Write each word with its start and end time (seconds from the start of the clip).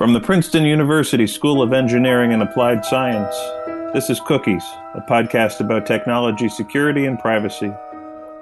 From 0.00 0.12
the 0.12 0.20
Princeton 0.22 0.64
University 0.64 1.26
School 1.26 1.62
of 1.62 1.72
Engineering 1.72 2.34
and 2.34 2.42
Applied 2.42 2.84
Science, 2.84 3.34
this 3.94 4.10
is 4.10 4.20
Cookies, 4.20 4.64
a 4.94 5.00
podcast 5.08 5.60
about 5.60 5.86
technology 5.86 6.50
security 6.50 7.06
and 7.06 7.18
privacy. 7.18 7.72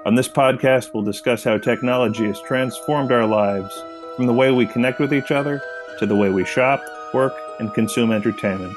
On 0.05 0.15
this 0.15 0.27
podcast, 0.27 0.93
we'll 0.93 1.03
discuss 1.03 1.45
how 1.45 1.57
technology 1.57 2.25
has 2.25 2.41
transformed 2.41 3.13
our 3.13 3.25
lives 3.25 3.73
from 4.17 4.27
the 4.27 4.33
way 4.33 4.51
we 4.51 4.65
connect 4.65 4.99
with 4.99 5.13
each 5.13 5.31
other 5.31 5.61
to 5.99 6.05
the 6.05 6.17
way 6.17 6.29
we 6.29 6.43
shop, 6.43 6.83
work, 7.13 7.33
and 7.59 7.73
consume 7.73 8.11
entertainment. 8.11 8.75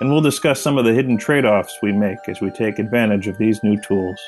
And 0.00 0.10
we'll 0.10 0.22
discuss 0.22 0.60
some 0.60 0.78
of 0.78 0.86
the 0.86 0.94
hidden 0.94 1.18
trade 1.18 1.44
offs 1.44 1.76
we 1.82 1.92
make 1.92 2.18
as 2.26 2.40
we 2.40 2.50
take 2.50 2.78
advantage 2.78 3.28
of 3.28 3.36
these 3.36 3.62
new 3.62 3.78
tools. 3.82 4.18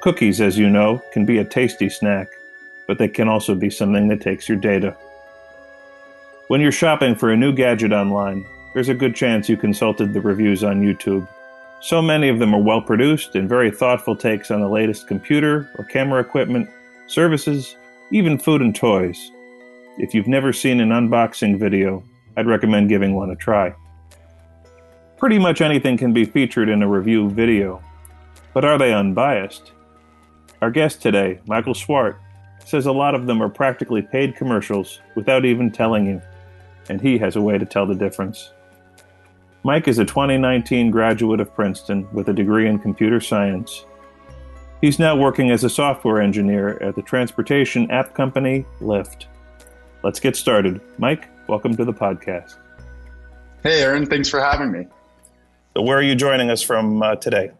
Cookies, 0.00 0.40
as 0.40 0.56
you 0.56 0.70
know, 0.70 1.02
can 1.12 1.26
be 1.26 1.38
a 1.38 1.44
tasty 1.44 1.90
snack, 1.90 2.28
but 2.86 2.96
they 2.96 3.08
can 3.08 3.28
also 3.28 3.54
be 3.54 3.68
something 3.68 4.08
that 4.08 4.22
takes 4.22 4.48
your 4.48 4.56
data. 4.56 4.96
When 6.48 6.62
you're 6.62 6.72
shopping 6.72 7.14
for 7.14 7.30
a 7.30 7.36
new 7.36 7.52
gadget 7.52 7.92
online, 7.92 8.46
there's 8.72 8.88
a 8.88 8.94
good 8.94 9.14
chance 9.14 9.48
you 9.48 9.58
consulted 9.58 10.14
the 10.14 10.20
reviews 10.20 10.64
on 10.64 10.80
YouTube. 10.80 11.28
So 11.80 12.00
many 12.00 12.28
of 12.30 12.38
them 12.38 12.54
are 12.54 12.62
well 12.62 12.80
produced 12.80 13.34
and 13.34 13.48
very 13.48 13.70
thoughtful 13.70 14.16
takes 14.16 14.50
on 14.50 14.60
the 14.60 14.68
latest 14.68 15.06
computer 15.06 15.70
or 15.76 15.84
camera 15.84 16.20
equipment, 16.20 16.70
services, 17.06 17.76
even 18.10 18.38
food 18.38 18.62
and 18.62 18.74
toys. 18.74 19.30
If 19.98 20.14
you've 20.14 20.28
never 20.28 20.52
seen 20.52 20.80
an 20.80 20.90
unboxing 20.90 21.58
video, 21.58 22.02
I'd 22.38 22.46
recommend 22.46 22.88
giving 22.88 23.14
one 23.14 23.30
a 23.30 23.36
try. 23.36 23.74
Pretty 25.18 25.38
much 25.38 25.60
anything 25.60 25.98
can 25.98 26.14
be 26.14 26.24
featured 26.24 26.70
in 26.70 26.82
a 26.82 26.88
review 26.88 27.28
video, 27.28 27.82
but 28.54 28.64
are 28.64 28.78
they 28.78 28.94
unbiased? 28.94 29.72
Our 30.62 30.70
guest 30.70 31.00
today, 31.00 31.40
Michael 31.46 31.74
Swart, 31.74 32.18
says 32.64 32.86
a 32.86 32.92
lot 32.92 33.14
of 33.14 33.26
them 33.26 33.42
are 33.42 33.48
practically 33.48 34.02
paid 34.02 34.36
commercials 34.36 35.00
without 35.14 35.44
even 35.44 35.70
telling 35.70 36.06
you 36.06 36.22
and 36.90 37.00
he 37.00 37.16
has 37.18 37.36
a 37.36 37.40
way 37.40 37.56
to 37.56 37.64
tell 37.64 37.86
the 37.86 37.94
difference. 37.94 38.50
Mike 39.62 39.86
is 39.86 39.98
a 39.98 40.04
2019 40.04 40.90
graduate 40.90 41.40
of 41.40 41.54
Princeton 41.54 42.08
with 42.12 42.28
a 42.28 42.32
degree 42.32 42.66
in 42.66 42.78
computer 42.78 43.20
science. 43.20 43.84
He's 44.80 44.98
now 44.98 45.14
working 45.14 45.50
as 45.50 45.62
a 45.62 45.70
software 45.70 46.20
engineer 46.20 46.82
at 46.82 46.96
the 46.96 47.02
transportation 47.02 47.90
app 47.90 48.14
company 48.14 48.64
Lyft. 48.80 49.26
Let's 50.02 50.18
get 50.18 50.34
started. 50.34 50.80
Mike, 50.98 51.28
welcome 51.46 51.76
to 51.76 51.84
the 51.84 51.92
podcast. 51.92 52.56
Hey, 53.62 53.82
Aaron, 53.82 54.06
thanks 54.06 54.28
for 54.28 54.40
having 54.40 54.72
me. 54.72 54.86
So, 55.76 55.82
where 55.82 55.98
are 55.98 56.02
you 56.02 56.16
joining 56.16 56.50
us 56.50 56.62
from 56.62 57.02
uh, 57.02 57.16
today? 57.16 57.52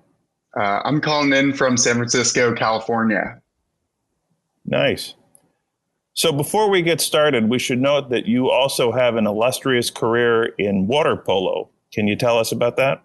Uh, 0.59 0.81
I'm 0.85 1.01
calling 1.01 1.33
in 1.33 1.53
from 1.53 1.77
San 1.77 1.97
Francisco, 1.97 2.55
California. 2.55 3.41
Nice. 4.65 5.15
So 6.13 6.33
before 6.33 6.69
we 6.69 6.83
get 6.83 7.01
started, 7.01 7.49
we 7.49 7.59
should 7.59 7.81
note 7.81 8.11
that 8.11 8.27
you 8.27 8.51
also 8.51 8.93
have 8.93 9.17
an 9.17 9.27
illustrious 9.27 9.91
career 9.91 10.47
in 10.59 10.87
water 10.87 11.17
polo. 11.17 11.71
Can 11.93 12.09
you 12.09 12.17
tell 12.17 12.39
us 12.39 12.53
about 12.53 12.77
that? 12.77 13.03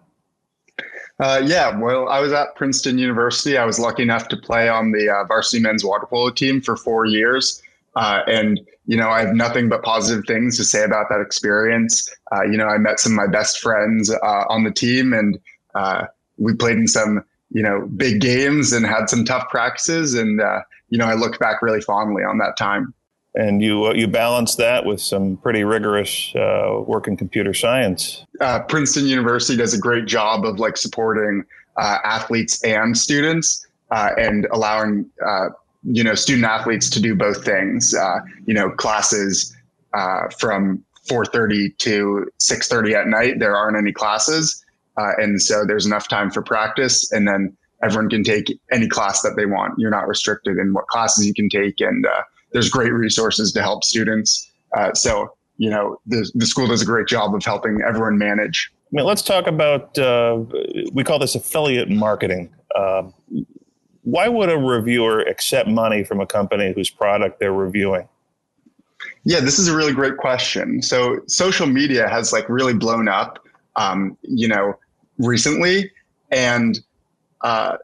Uh, 1.18 1.40
yeah, 1.44 1.74
well, 1.78 2.08
I 2.08 2.20
was 2.20 2.32
at 2.32 2.54
Princeton 2.56 2.98
University. 2.98 3.56
I 3.56 3.64
was 3.64 3.78
lucky 3.78 4.02
enough 4.02 4.28
to 4.28 4.36
play 4.36 4.68
on 4.68 4.92
the 4.92 5.08
uh, 5.08 5.24
varsity 5.24 5.62
men's 5.62 5.84
water 5.84 6.06
polo 6.06 6.30
team 6.30 6.60
for 6.60 6.76
four 6.76 7.06
years. 7.06 7.62
Uh, 7.94 8.20
and, 8.26 8.60
you 8.84 8.96
know, 8.96 9.08
I 9.08 9.20
have 9.24 9.34
nothing 9.34 9.70
but 9.70 9.82
positive 9.82 10.26
things 10.26 10.58
to 10.58 10.64
say 10.64 10.84
about 10.84 11.08
that 11.08 11.20
experience. 11.20 12.10
Uh, 12.32 12.42
you 12.42 12.58
know, 12.58 12.66
I 12.66 12.76
met 12.76 13.00
some 13.00 13.12
of 13.12 13.16
my 13.16 13.26
best 13.26 13.60
friends 13.60 14.10
uh, 14.10 14.44
on 14.50 14.64
the 14.64 14.70
team 14.70 15.14
and 15.14 15.38
uh, 15.74 16.06
we 16.36 16.54
played 16.54 16.76
in 16.76 16.86
some, 16.86 17.24
you 17.50 17.62
know, 17.62 17.88
big 17.96 18.20
games 18.20 18.72
and 18.72 18.84
had 18.86 19.08
some 19.08 19.24
tough 19.24 19.48
practices. 19.48 20.14
And, 20.14 20.40
you 20.90 20.98
know, 20.98 21.06
I 21.06 21.14
look 21.14 21.38
back 21.38 21.62
really 21.62 21.80
fondly 21.80 22.22
on 22.22 22.38
that 22.38 22.56
time 22.56 22.94
and 23.36 23.62
you 23.62 23.84
uh, 23.86 23.92
you 23.92 24.08
balance 24.08 24.56
that 24.56 24.84
with 24.84 25.00
some 25.00 25.36
pretty 25.36 25.62
rigorous 25.62 26.34
uh, 26.34 26.82
work 26.86 27.06
in 27.06 27.16
computer 27.16 27.52
science. 27.54 28.24
Uh, 28.40 28.60
Princeton 28.60 29.06
University 29.06 29.56
does 29.56 29.74
a 29.74 29.78
great 29.78 30.06
job 30.06 30.44
of 30.44 30.58
like 30.58 30.76
supporting 30.76 31.44
uh, 31.76 31.98
athletes 32.02 32.62
and 32.64 32.96
students 32.96 33.66
uh, 33.90 34.10
and 34.18 34.46
allowing 34.52 35.08
uh, 35.24 35.48
you 35.84 36.02
know 36.02 36.14
student 36.14 36.46
athletes 36.46 36.88
to 36.90 37.00
do 37.00 37.14
both 37.14 37.44
things. 37.44 37.94
you 38.46 38.54
know, 38.54 38.70
classes 38.70 39.54
from 40.38 40.82
4:30 41.08 41.76
to 41.78 42.26
6:30 42.40 42.94
at 42.94 43.06
night. 43.06 43.38
There 43.38 43.54
aren't 43.54 43.76
any 43.76 43.92
classes, 43.92 44.64
and 44.96 45.40
so 45.40 45.64
there's 45.66 45.86
enough 45.86 46.08
time 46.08 46.30
for 46.30 46.42
practice, 46.42 47.10
and 47.12 47.26
then 47.28 47.56
everyone 47.82 48.08
can 48.08 48.24
take 48.24 48.58
any 48.72 48.88
class 48.88 49.22
that 49.22 49.34
they 49.36 49.46
want. 49.46 49.74
You're 49.78 49.90
not 49.90 50.08
restricted 50.08 50.58
in 50.58 50.72
what 50.72 50.86
classes 50.86 51.26
you 51.26 51.34
can 51.34 51.48
take, 51.48 51.80
and 51.80 52.06
there's 52.52 52.70
great 52.70 52.92
resources 52.92 53.52
to 53.52 53.62
help 53.62 53.84
students. 53.84 54.50
Uh, 54.76 54.92
so, 54.94 55.32
you 55.58 55.70
know, 55.70 56.00
the, 56.06 56.30
the 56.34 56.46
school 56.46 56.66
does 56.66 56.82
a 56.82 56.86
great 56.86 57.06
job 57.06 57.34
of 57.34 57.44
helping 57.44 57.80
everyone 57.86 58.18
manage. 58.18 58.72
I 58.74 58.88
mean, 58.92 59.06
let's 59.06 59.22
talk 59.22 59.46
about, 59.46 59.98
uh, 59.98 60.42
we 60.92 61.04
call 61.04 61.18
this 61.18 61.34
affiliate 61.34 61.90
marketing. 61.90 62.54
Uh, 62.74 63.04
why 64.02 64.28
would 64.28 64.48
a 64.48 64.56
reviewer 64.56 65.20
accept 65.20 65.68
money 65.68 66.04
from 66.04 66.20
a 66.20 66.26
company 66.26 66.72
whose 66.74 66.88
product 66.88 67.40
they're 67.40 67.52
reviewing? 67.52 68.08
Yeah, 69.24 69.40
this 69.40 69.58
is 69.58 69.68
a 69.68 69.76
really 69.76 69.92
great 69.92 70.16
question. 70.16 70.80
So, 70.80 71.20
social 71.26 71.66
media 71.66 72.08
has 72.08 72.32
like 72.32 72.48
really 72.48 72.74
blown 72.74 73.08
up, 73.08 73.44
um, 73.74 74.16
you 74.22 74.48
know, 74.48 74.78
recently, 75.18 75.90
and 76.30 76.80
uh, 77.42 77.76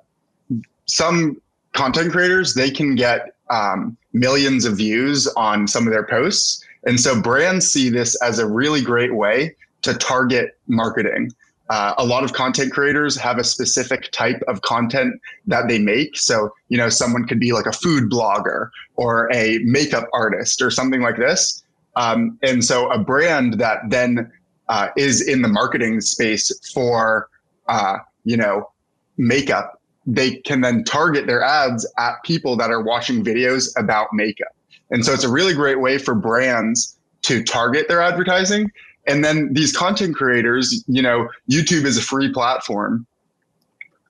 some 0.87 1.41
content 1.73 2.13
creators 2.13 2.55
they 2.55 2.71
can 2.71 2.95
get 2.95 3.35
um, 3.51 3.97
millions 4.13 4.65
of 4.65 4.77
views 4.77 5.27
on 5.37 5.67
some 5.67 5.87
of 5.87 5.93
their 5.93 6.07
posts. 6.07 6.65
And 6.85 6.99
so 6.99 7.21
brands 7.21 7.71
see 7.71 7.89
this 7.89 8.21
as 8.23 8.39
a 8.39 8.47
really 8.47 8.83
great 8.83 9.15
way 9.15 9.55
to 9.83 9.95
target 9.95 10.59
marketing. 10.67 11.31
Uh, 11.71 11.95
a 11.97 12.05
lot 12.05 12.25
of 12.25 12.33
content 12.33 12.73
creators 12.73 13.17
have 13.17 13.39
a 13.39 13.45
specific 13.45 14.11
type 14.13 14.43
of 14.49 14.61
content 14.63 15.21
that 15.47 15.69
they 15.69 15.79
make. 15.79 16.19
So, 16.19 16.53
you 16.69 16.77
know, 16.77 16.89
someone 16.89 17.27
could 17.27 17.41
be 17.41 17.53
like 17.53 17.67
a 17.67 17.73
food 17.73 18.11
blogger 18.11 18.69
or 18.97 19.33
a 19.33 19.59
makeup 19.61 20.09
artist 20.13 20.61
or 20.61 20.71
something 20.71 21.01
like 21.01 21.17
this. 21.17 21.63
Um, 21.97 22.39
and 22.43 22.65
so 22.65 22.91
a 22.91 22.99
brand 22.99 23.55
that 23.55 23.79
then 23.89 24.31
uh, 24.73 24.89
is 24.97 25.27
in 25.27 25.43
the 25.43 25.49
marketing 25.49 26.01
space 26.01 26.51
for, 26.73 27.29
uh, 27.69 27.99
you 28.25 28.37
know, 28.37 28.69
makeup 29.17 29.83
they 30.07 30.37
can 30.37 30.61
then 30.61 30.85
target 30.85 31.27
their 31.27 31.43
ads 31.43 31.91
at 31.99 32.15
people 32.25 32.57
that 32.57 32.71
are 32.71 32.83
watching 32.83 33.25
videos 33.25 33.69
about 33.77 34.09
makeup. 34.13 34.55
And 34.91 35.05
so 35.05 35.13
it's 35.13 35.25
a 35.25 35.31
really 35.31 35.55
great 35.55 35.81
way 35.81 35.99
for 35.99 36.15
brands 36.15 36.97
to 37.23 37.43
target 37.43 37.87
their 37.89 38.03
advertising. 38.03 38.71
And 39.07 39.25
then 39.25 39.53
these 39.53 39.75
content 39.77 40.17
creators, 40.17 40.85
you 40.87 41.03
know, 41.03 41.29
YouTube 41.51 41.85
is 41.85 41.97
a 41.97 42.03
free 42.03 42.33
platform. 42.33 43.07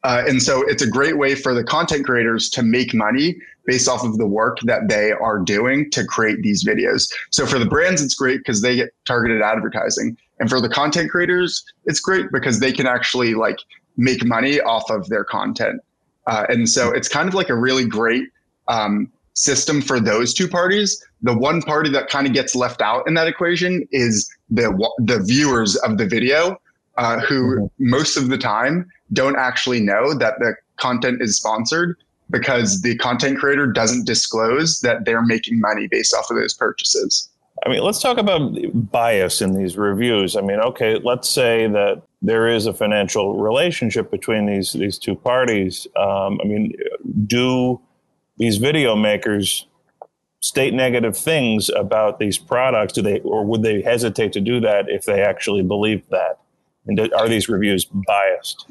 Uh, 0.04 0.24
and 0.26 0.42
so 0.42 0.62
it's 0.68 0.82
a 0.82 0.88
great 0.88 1.16
way 1.16 1.34
for 1.34 1.54
the 1.54 1.62
content 1.62 2.04
creators 2.04 2.50
to 2.50 2.62
make 2.62 2.92
money 2.92 3.36
based 3.66 3.88
off 3.88 4.02
of 4.02 4.18
the 4.18 4.26
work 4.26 4.58
that 4.64 4.88
they 4.88 5.12
are 5.12 5.38
doing 5.38 5.88
to 5.90 6.04
create 6.04 6.42
these 6.42 6.64
videos. 6.64 7.08
So 7.30 7.46
for 7.46 7.60
the 7.60 7.66
brands, 7.66 8.02
it's 8.02 8.14
great 8.14 8.38
because 8.38 8.62
they 8.62 8.74
get 8.74 8.90
targeted 9.04 9.42
advertising. 9.42 10.16
And 10.40 10.48
for 10.48 10.60
the 10.60 10.68
content 10.68 11.10
creators, 11.10 11.64
it's 11.84 12.00
great 12.00 12.32
because 12.32 12.60
they 12.60 12.72
can 12.72 12.86
actually 12.86 13.34
like 13.34 13.58
make 13.96 14.24
money 14.24 14.60
off 14.60 14.90
of 14.90 15.08
their 15.08 15.24
content. 15.24 15.80
Uh, 16.26 16.46
and 16.48 16.68
so 16.68 16.90
it's 16.90 17.08
kind 17.08 17.28
of 17.28 17.34
like 17.34 17.48
a 17.48 17.54
really 17.54 17.84
great 17.84 18.28
um, 18.68 19.10
system 19.34 19.80
for 19.80 20.00
those 20.00 20.34
two 20.34 20.48
parties. 20.48 21.04
The 21.22 21.36
one 21.36 21.62
party 21.62 21.90
that 21.90 22.08
kind 22.08 22.26
of 22.26 22.32
gets 22.32 22.54
left 22.54 22.80
out 22.80 23.06
in 23.06 23.14
that 23.14 23.26
equation 23.26 23.86
is 23.92 24.28
the 24.50 24.72
the 24.98 25.20
viewers 25.22 25.76
of 25.76 25.98
the 25.98 26.06
video, 26.06 26.60
uh, 26.96 27.20
who 27.20 27.56
mm-hmm. 27.56 27.90
most 27.90 28.16
of 28.16 28.28
the 28.28 28.38
time 28.38 28.88
don't 29.12 29.36
actually 29.36 29.80
know 29.80 30.14
that 30.14 30.38
the 30.38 30.54
content 30.76 31.22
is 31.22 31.36
sponsored 31.36 31.96
because 32.30 32.80
the 32.82 32.96
content 32.96 33.38
creator 33.38 33.66
doesn't 33.66 34.06
disclose 34.06 34.80
that 34.80 35.04
they're 35.04 35.22
making 35.22 35.60
money 35.60 35.86
based 35.86 36.14
off 36.14 36.30
of 36.30 36.36
those 36.36 36.54
purchases. 36.54 37.28
I 37.64 37.68
mean, 37.68 37.82
let's 37.82 38.00
talk 38.00 38.18
about 38.18 38.56
bias 38.90 39.40
in 39.40 39.54
these 39.54 39.76
reviews. 39.76 40.36
I 40.36 40.40
mean, 40.40 40.58
okay, 40.60 40.98
let's 41.02 41.28
say 41.28 41.68
that 41.68 42.02
there 42.20 42.48
is 42.48 42.66
a 42.66 42.72
financial 42.72 43.38
relationship 43.38 44.10
between 44.10 44.46
these 44.46 44.72
these 44.72 44.98
two 44.98 45.14
parties. 45.14 45.86
Um, 45.96 46.40
I 46.42 46.44
mean, 46.44 46.74
do 47.26 47.80
these 48.38 48.56
video 48.56 48.96
makers 48.96 49.66
state 50.40 50.74
negative 50.74 51.16
things 51.16 51.70
about 51.70 52.18
these 52.18 52.36
products? 52.36 52.92
Do 52.92 53.02
they, 53.02 53.20
or 53.20 53.44
would 53.44 53.62
they 53.62 53.80
hesitate 53.80 54.32
to 54.32 54.40
do 54.40 54.60
that 54.60 54.86
if 54.88 55.04
they 55.04 55.22
actually 55.22 55.62
believe 55.62 56.02
that? 56.10 56.40
And 56.86 56.98
are 57.14 57.28
these 57.28 57.48
reviews 57.48 57.84
biased? 57.84 58.66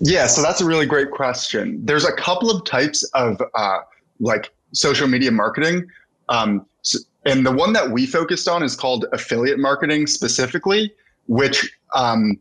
Yeah, 0.00 0.26
so 0.26 0.42
that's 0.42 0.60
a 0.60 0.64
really 0.64 0.86
great 0.86 1.12
question. 1.12 1.84
There's 1.84 2.04
a 2.04 2.12
couple 2.12 2.50
of 2.50 2.64
types 2.64 3.04
of 3.14 3.40
uh, 3.54 3.78
like 4.18 4.52
social 4.72 5.06
media 5.06 5.30
marketing. 5.30 5.86
Um, 6.28 6.66
and 7.24 7.44
the 7.44 7.52
one 7.52 7.72
that 7.72 7.90
we 7.90 8.06
focused 8.06 8.48
on 8.48 8.62
is 8.62 8.76
called 8.76 9.06
affiliate 9.12 9.58
marketing 9.58 10.06
specifically, 10.06 10.92
which 11.26 11.70
um, 11.94 12.38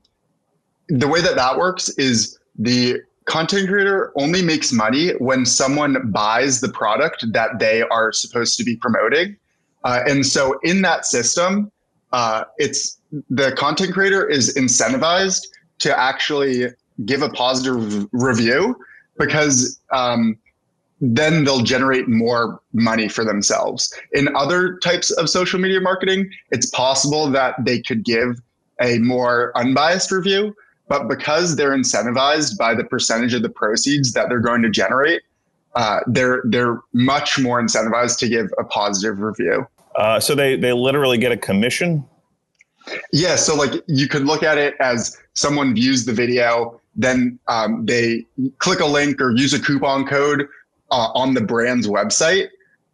the 0.87 1.07
way 1.07 1.21
that 1.21 1.35
that 1.35 1.57
works 1.57 1.89
is 1.97 2.39
the 2.57 3.01
content 3.25 3.67
creator 3.67 4.13
only 4.15 4.41
makes 4.41 4.71
money 4.71 5.11
when 5.19 5.45
someone 5.45 6.11
buys 6.11 6.61
the 6.61 6.69
product 6.69 7.25
that 7.33 7.59
they 7.59 7.81
are 7.83 8.11
supposed 8.11 8.57
to 8.57 8.63
be 8.63 8.75
promoting. 8.77 9.35
Uh, 9.83 10.01
and 10.07 10.25
so 10.25 10.57
in 10.63 10.81
that 10.81 11.05
system, 11.05 11.71
uh, 12.13 12.45
it's 12.57 12.99
the 13.29 13.51
content 13.53 13.93
creator 13.93 14.27
is 14.27 14.55
incentivized 14.55 15.47
to 15.79 15.97
actually 15.97 16.67
give 17.05 17.21
a 17.21 17.29
positive 17.29 18.07
review 18.11 18.75
because 19.17 19.79
um, 19.91 20.37
then 20.99 21.43
they'll 21.43 21.61
generate 21.61 22.07
more 22.07 22.59
money 22.73 23.07
for 23.07 23.23
themselves. 23.23 23.93
In 24.13 24.35
other 24.35 24.77
types 24.77 25.11
of 25.11 25.29
social 25.29 25.59
media 25.59 25.79
marketing, 25.79 26.29
it's 26.51 26.69
possible 26.69 27.29
that 27.31 27.55
they 27.63 27.81
could 27.81 28.03
give 28.03 28.37
a 28.81 28.97
more 28.99 29.51
unbiased 29.55 30.11
review, 30.11 30.55
but 30.87 31.07
because 31.07 31.55
they're 31.55 31.75
incentivized 31.75 32.57
by 32.57 32.73
the 32.73 32.83
percentage 32.83 33.33
of 33.33 33.41
the 33.41 33.49
proceeds 33.49 34.13
that 34.13 34.29
they're 34.29 34.39
going 34.39 34.61
to 34.61 34.69
generate, 34.69 35.21
uh, 35.75 35.99
they're 36.07 36.41
they're 36.45 36.79
much 36.93 37.37
more 37.37 37.61
incentivized 37.61 38.17
to 38.17 38.27
give 38.27 38.47
a 38.57 38.63
positive 38.63 39.19
review. 39.19 39.67
Uh, 39.95 40.19
so 40.19 40.33
they 40.33 40.55
they 40.55 40.73
literally 40.73 41.17
get 41.17 41.31
a 41.31 41.37
commission. 41.37 42.03
Yeah, 43.11 43.35
so 43.35 43.55
like 43.55 43.83
you 43.87 44.07
could 44.07 44.25
look 44.25 44.43
at 44.43 44.57
it 44.57 44.75
as 44.79 45.17
someone 45.33 45.75
views 45.75 46.05
the 46.05 46.13
video, 46.13 46.79
then 46.95 47.37
um, 47.47 47.85
they 47.85 48.25
click 48.59 48.79
a 48.79 48.85
link 48.85 49.21
or 49.21 49.35
use 49.35 49.53
a 49.53 49.59
coupon 49.59 50.05
code 50.05 50.47
uh, 50.91 51.09
on 51.13 51.33
the 51.33 51.41
brand's 51.41 51.87
website, 51.87 52.47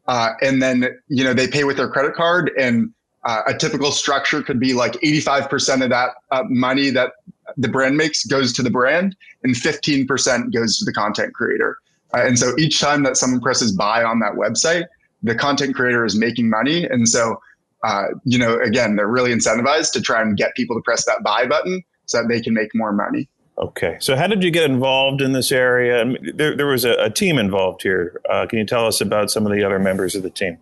uh, 0.07 0.31
and 0.41 0.61
then 0.61 0.87
you 1.07 1.23
know 1.23 1.33
they 1.33 1.47
pay 1.47 1.63
with 1.63 1.77
their 1.77 1.89
credit 1.89 2.13
card, 2.13 2.51
and 2.57 2.91
uh, 3.23 3.41
a 3.47 3.53
typical 3.53 3.91
structure 3.91 4.41
could 4.41 4.59
be 4.59 4.73
like 4.73 4.93
85% 4.93 5.83
of 5.83 5.89
that 5.89 6.09
uh, 6.31 6.43
money 6.49 6.89
that 6.89 7.13
the 7.57 7.69
brand 7.69 7.95
makes 7.97 8.25
goes 8.25 8.51
to 8.53 8.63
the 8.63 8.69
brand, 8.69 9.15
and 9.43 9.55
15% 9.55 10.53
goes 10.53 10.77
to 10.79 10.85
the 10.85 10.93
content 10.93 11.33
creator. 11.33 11.77
Uh, 12.13 12.25
and 12.25 12.37
so 12.37 12.57
each 12.57 12.79
time 12.79 13.03
that 13.03 13.17
someone 13.17 13.41
presses 13.41 13.71
buy 13.71 14.03
on 14.03 14.19
that 14.19 14.33
website, 14.33 14.85
the 15.23 15.35
content 15.35 15.75
creator 15.75 16.05
is 16.05 16.15
making 16.15 16.49
money, 16.49 16.85
and 16.85 17.07
so. 17.07 17.39
Uh, 17.85 18.05
you 18.23 18.37
know, 18.37 18.57
again, 18.61 18.95
they're 18.95 19.09
really 19.09 19.33
incentivized 19.33 19.91
to 19.91 19.99
try 19.99 20.21
and 20.21 20.37
get 20.37 20.55
people 20.55 20.73
to 20.73 20.81
press 20.83 21.05
that 21.05 21.21
buy 21.21 21.45
button 21.45 21.83
so 22.05 22.21
that 22.21 22.29
they 22.29 22.39
can 22.39 22.53
make 22.53 22.73
more 22.73 22.93
money. 22.93 23.27
Okay. 23.57 23.97
So, 23.99 24.15
how 24.15 24.27
did 24.27 24.43
you 24.43 24.51
get 24.51 24.69
involved 24.69 25.21
in 25.21 25.33
this 25.33 25.51
area? 25.51 26.01
I 26.01 26.03
mean, 26.05 26.31
there, 26.35 26.55
there 26.55 26.65
was 26.65 26.85
a, 26.85 26.93
a, 26.93 27.09
team 27.09 27.37
involved 27.37 27.83
here. 27.83 28.19
Uh, 28.29 28.47
can 28.47 28.57
you 28.57 28.65
tell 28.65 28.87
us 28.87 28.99
about 28.99 29.29
some 29.29 29.45
of 29.45 29.51
the 29.51 29.63
other 29.63 29.77
members 29.77 30.15
of 30.15 30.23
the 30.23 30.31
team? 30.31 30.57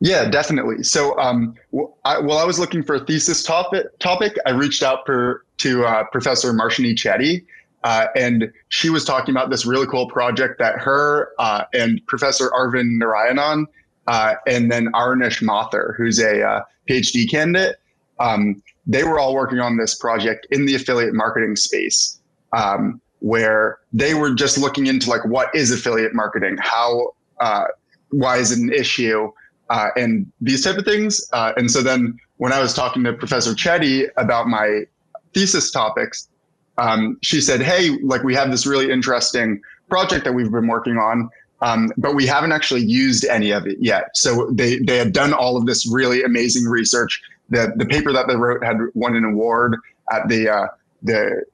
Yeah, 0.00 0.28
definitely. 0.28 0.82
So, 0.82 1.18
um, 1.18 1.54
I, 2.04 2.18
while 2.20 2.38
I 2.38 2.44
was 2.44 2.58
looking 2.58 2.82
for 2.82 2.96
a 2.96 3.00
thesis 3.00 3.42
topic, 3.42 3.98
topic 3.98 4.36
I 4.46 4.50
reached 4.50 4.82
out 4.82 5.06
per, 5.06 5.42
to 5.58 5.84
uh, 5.84 6.04
Professor 6.12 6.52
Marshini 6.52 6.94
Chetty, 6.94 7.44
uh, 7.84 8.06
and 8.14 8.52
she 8.68 8.90
was 8.90 9.04
talking 9.04 9.34
about 9.34 9.50
this 9.50 9.64
really 9.64 9.86
cool 9.86 10.06
project 10.08 10.58
that 10.58 10.78
her 10.78 11.30
uh, 11.38 11.64
and 11.72 12.00
Professor 12.06 12.50
Arvind 12.50 13.00
Narayanan 13.02 13.64
uh, 14.06 14.34
and 14.46 14.70
then 14.70 14.88
Arunesh 14.92 15.42
Mathur, 15.42 15.94
who's 15.96 16.18
a 16.18 16.42
uh, 16.42 16.62
PhD 16.88 17.30
candidate, 17.30 17.76
um, 18.18 18.62
they 18.86 19.04
were 19.04 19.18
all 19.18 19.34
working 19.34 19.60
on 19.60 19.76
this 19.76 19.94
project 19.94 20.46
in 20.50 20.66
the 20.66 20.74
affiliate 20.74 21.14
marketing 21.14 21.56
space, 21.56 22.20
um, 22.52 23.00
where 23.20 23.78
they 23.92 24.14
were 24.14 24.34
just 24.34 24.58
looking 24.58 24.86
into 24.86 25.08
like 25.10 25.24
what 25.24 25.54
is 25.54 25.70
affiliate 25.70 26.14
marketing, 26.14 26.56
how, 26.60 27.12
uh, 27.40 27.64
why 28.10 28.38
is 28.38 28.52
it 28.52 28.58
an 28.58 28.72
issue, 28.72 29.30
uh, 29.68 29.88
and 29.96 30.30
these 30.40 30.64
type 30.64 30.76
of 30.76 30.84
things. 30.84 31.28
Uh, 31.32 31.52
and 31.56 31.70
so 31.70 31.82
then 31.82 32.18
when 32.38 32.52
I 32.52 32.60
was 32.60 32.74
talking 32.74 33.04
to 33.04 33.12
Professor 33.12 33.52
Chetty 33.52 34.08
about 34.16 34.48
my 34.48 34.84
thesis 35.32 35.70
topics, 35.70 36.28
um, 36.78 37.18
she 37.22 37.40
said, 37.40 37.60
"Hey, 37.60 37.90
like 38.02 38.24
we 38.24 38.34
have 38.34 38.50
this 38.50 38.66
really 38.66 38.90
interesting 38.90 39.60
project 39.88 40.24
that 40.24 40.32
we've 40.32 40.50
been 40.50 40.66
working 40.66 40.96
on." 40.96 41.30
Um, 41.62 41.92
but 41.98 42.14
we 42.14 42.26
haven't 42.26 42.52
actually 42.52 42.82
used 42.82 43.26
any 43.26 43.50
of 43.50 43.66
it 43.66 43.76
yet. 43.80 44.16
So 44.16 44.50
they 44.50 44.78
they 44.78 44.96
had 44.96 45.12
done 45.12 45.32
all 45.32 45.56
of 45.56 45.66
this 45.66 45.86
really 45.86 46.22
amazing 46.22 46.64
research 46.64 47.20
the 47.50 47.72
the 47.76 47.86
paper 47.86 48.12
that 48.12 48.28
they 48.28 48.36
wrote 48.36 48.64
had 48.64 48.78
won 48.94 49.16
an 49.16 49.24
award 49.24 49.76
at 50.10 50.28
the 50.28 50.48
uh, 50.48 50.66
the 51.02 51.44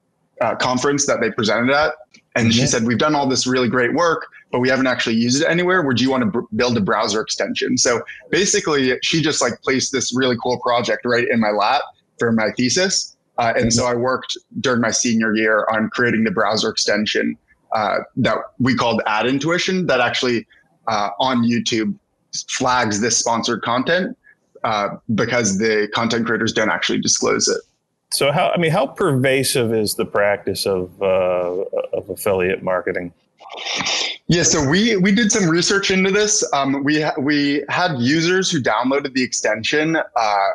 uh, 0.41 0.55
conference 0.55 1.05
that 1.07 1.19
they 1.21 1.31
presented 1.31 1.71
at. 1.71 1.93
And 2.35 2.49
mm-hmm. 2.49 2.59
she 2.59 2.67
said, 2.67 2.85
"We've 2.85 2.97
done 2.97 3.15
all 3.15 3.27
this 3.27 3.47
really 3.47 3.67
great 3.67 3.93
work, 3.93 4.27
but 4.51 4.59
we 4.59 4.69
haven't 4.69 4.87
actually 4.87 5.15
used 5.15 5.41
it 5.41 5.47
anywhere. 5.47 5.81
Would 5.81 5.99
you 5.99 6.11
want 6.11 6.31
to 6.31 6.41
b- 6.41 6.47
build 6.55 6.77
a 6.77 6.81
browser 6.81 7.21
extension?" 7.21 7.77
So 7.77 8.01
basically, 8.29 8.97
she 9.01 9.21
just 9.21 9.41
like 9.41 9.61
placed 9.61 9.91
this 9.91 10.15
really 10.15 10.37
cool 10.41 10.59
project 10.59 11.01
right 11.05 11.27
in 11.27 11.39
my 11.39 11.49
lap 11.49 11.81
for 12.19 12.31
my 12.31 12.51
thesis. 12.55 13.15
Uh, 13.37 13.53
and 13.55 13.65
mm-hmm. 13.65 13.69
so 13.69 13.85
I 13.85 13.95
worked 13.95 14.37
during 14.61 14.81
my 14.81 14.91
senior 14.91 15.35
year 15.35 15.67
on 15.71 15.89
creating 15.89 16.23
the 16.23 16.31
browser 16.31 16.69
extension 16.69 17.37
uh, 17.73 17.99
that 18.17 18.37
we 18.59 18.75
called 18.75 19.01
Ad 19.05 19.27
Intuition 19.27 19.85
that 19.87 19.99
actually 19.99 20.47
uh, 20.87 21.09
on 21.19 21.43
YouTube 21.43 21.95
flags 22.49 22.99
this 23.01 23.17
sponsored 23.17 23.61
content 23.61 24.17
uh, 24.67 24.89
because 25.15 25.57
the 25.57 25.87
content 25.93 26.25
creators 26.27 26.51
don't 26.53 26.69
actually 26.77 27.01
disclose 27.01 27.47
it. 27.47 27.61
So 28.11 28.31
how 28.31 28.45
I 28.55 28.57
mean, 28.57 28.71
how 28.71 28.87
pervasive 28.87 29.73
is 29.73 29.95
the 29.95 30.05
practice 30.05 30.65
of 30.65 31.01
uh, 31.01 31.63
of 31.97 32.09
affiliate 32.09 32.63
marketing? 32.63 33.13
Yeah, 34.29 34.43
so 34.43 34.57
we 34.73 34.97
we 34.97 35.11
did 35.13 35.31
some 35.31 35.47
research 35.49 35.89
into 35.89 36.11
this. 36.11 36.43
Um, 36.53 36.83
we 36.83 37.01
ha- 37.01 37.19
we 37.19 37.63
had 37.69 37.91
users 37.99 38.51
who 38.51 38.59
downloaded 38.61 39.13
the 39.13 39.23
extension. 39.23 39.95
Uh, 39.95 40.49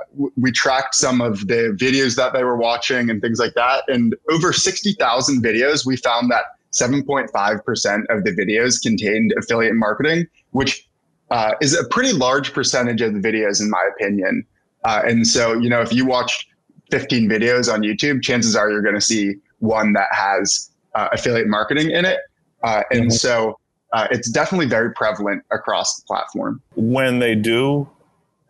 we 0.45 0.51
tracked 0.53 0.95
some 0.95 1.21
of 1.21 1.47
the 1.47 1.77
videos 1.85 2.17
that 2.17 2.33
they 2.35 2.45
were 2.45 2.57
watching 2.57 3.11
and 3.11 3.21
things 3.21 3.39
like 3.39 3.55
that. 3.55 3.85
And 3.89 4.15
over 4.31 4.53
sixty 4.53 4.93
thousand 5.05 5.43
videos, 5.43 5.87
we 5.87 5.97
found 5.97 6.31
that 6.31 6.45
seven 6.71 7.03
point 7.03 7.31
five 7.31 7.65
percent 7.65 8.07
of 8.11 8.25
the 8.25 8.33
videos 8.33 8.81
contained 8.83 9.33
affiliate 9.39 9.75
marketing, 9.75 10.27
which 10.51 10.87
uh, 11.33 11.55
is 11.63 11.75
a 11.75 11.83
pretty 11.85 12.13
large 12.13 12.53
percentage 12.53 13.01
of 13.01 13.15
the 13.15 13.19
videos, 13.19 13.61
in 13.61 13.71
my 13.71 13.83
opinion. 13.97 14.45
Uh, 14.85 15.01
and 15.07 15.27
so, 15.27 15.55
you 15.55 15.71
know, 15.71 15.81
if 15.81 15.91
you 15.91 16.05
watch 16.05 16.47
15 16.91 17.27
videos 17.27 17.73
on 17.73 17.81
YouTube, 17.81 18.23
chances 18.23 18.55
are 18.55 18.71
you're 18.71 18.83
going 18.83 18.95
to 18.95 19.01
see 19.01 19.37
one 19.61 19.95
that 19.95 20.09
has 20.13 20.71
uh, 20.95 21.09
affiliate 21.11 21.49
marketing 21.49 21.91
in 21.91 22.05
it. 22.05 22.19
Uh, 22.63 22.83
and 22.91 23.05
mm-hmm. 23.05 23.11
so 23.11 23.59
uh, 23.95 24.07
it's 24.11 24.31
definitely 24.31 24.67
very 24.67 24.93
prevalent 24.93 25.43
across 25.51 25.99
the 25.99 26.05
platform. 26.07 26.61
When 26.77 27.19
they 27.19 27.35
do 27.35 27.89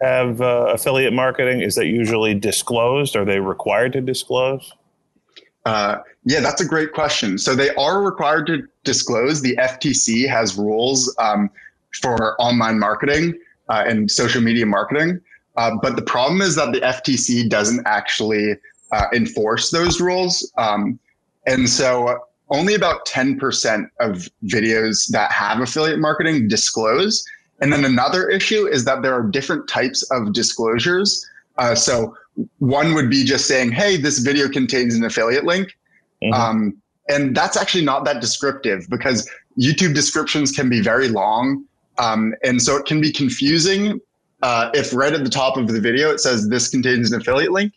have 0.00 0.40
uh, 0.40 0.72
affiliate 0.74 1.12
marketing, 1.12 1.60
is 1.60 1.76
that 1.76 1.86
usually 1.86 2.34
disclosed? 2.34 3.14
Are 3.14 3.24
they 3.24 3.38
required 3.38 3.92
to 3.92 4.00
disclose? 4.00 4.72
yeah, 5.64 6.40
that's 6.40 6.60
a 6.60 6.66
great 6.66 6.92
question. 6.92 7.38
So 7.38 7.54
they 7.54 7.70
are 7.76 8.02
required 8.02 8.48
to 8.48 8.66
disclose. 8.82 9.40
The 9.40 9.56
FTC 9.56 10.28
has 10.28 10.56
rules 10.56 11.14
um, 11.20 11.48
for 12.00 12.40
online 12.40 12.78
marketing 12.78 13.38
uh, 13.68 13.84
and 13.86 14.10
social 14.10 14.40
media 14.40 14.66
marketing. 14.66 15.20
Uh, 15.56 15.72
but 15.82 15.96
the 15.96 16.02
problem 16.02 16.40
is 16.40 16.54
that 16.56 16.72
the 16.72 16.80
FTC 16.80 17.48
doesn't 17.48 17.86
actually 17.86 18.56
uh, 18.92 19.06
enforce 19.12 19.70
those 19.70 20.00
rules. 20.00 20.50
Um, 20.56 20.98
and 21.46 21.68
so 21.68 22.18
only 22.50 22.74
about 22.74 23.06
10% 23.06 23.88
of 24.00 24.28
videos 24.44 25.10
that 25.10 25.32
have 25.32 25.60
affiliate 25.60 25.98
marketing 25.98 26.48
disclose. 26.48 27.24
And 27.60 27.72
then 27.72 27.84
another 27.84 28.28
issue 28.28 28.66
is 28.66 28.84
that 28.84 29.02
there 29.02 29.14
are 29.14 29.22
different 29.22 29.68
types 29.68 30.02
of 30.10 30.32
disclosures. 30.32 31.26
Uh, 31.58 31.74
so 31.74 32.16
one 32.58 32.94
would 32.94 33.10
be 33.10 33.24
just 33.24 33.46
saying, 33.46 33.72
hey, 33.72 33.96
this 33.96 34.18
video 34.18 34.48
contains 34.48 34.94
an 34.94 35.04
affiliate 35.04 35.44
link. 35.44 35.76
Mm-hmm. 36.22 36.34
Um, 36.34 36.82
and 37.08 37.36
that's 37.36 37.56
actually 37.56 37.84
not 37.84 38.04
that 38.04 38.20
descriptive 38.20 38.88
because 38.88 39.28
YouTube 39.58 39.94
descriptions 39.94 40.52
can 40.52 40.68
be 40.68 40.80
very 40.80 41.08
long 41.08 41.64
um, 42.02 42.34
and 42.42 42.60
so 42.60 42.76
it 42.76 42.84
can 42.84 43.00
be 43.00 43.12
confusing 43.12 44.00
uh, 44.42 44.70
if 44.74 44.92
right 44.92 45.12
at 45.12 45.22
the 45.22 45.30
top 45.30 45.56
of 45.56 45.68
the 45.68 45.80
video 45.80 46.10
it 46.10 46.18
says 46.18 46.48
this 46.48 46.68
contains 46.68 47.12
an 47.12 47.20
affiliate 47.20 47.52
link. 47.52 47.72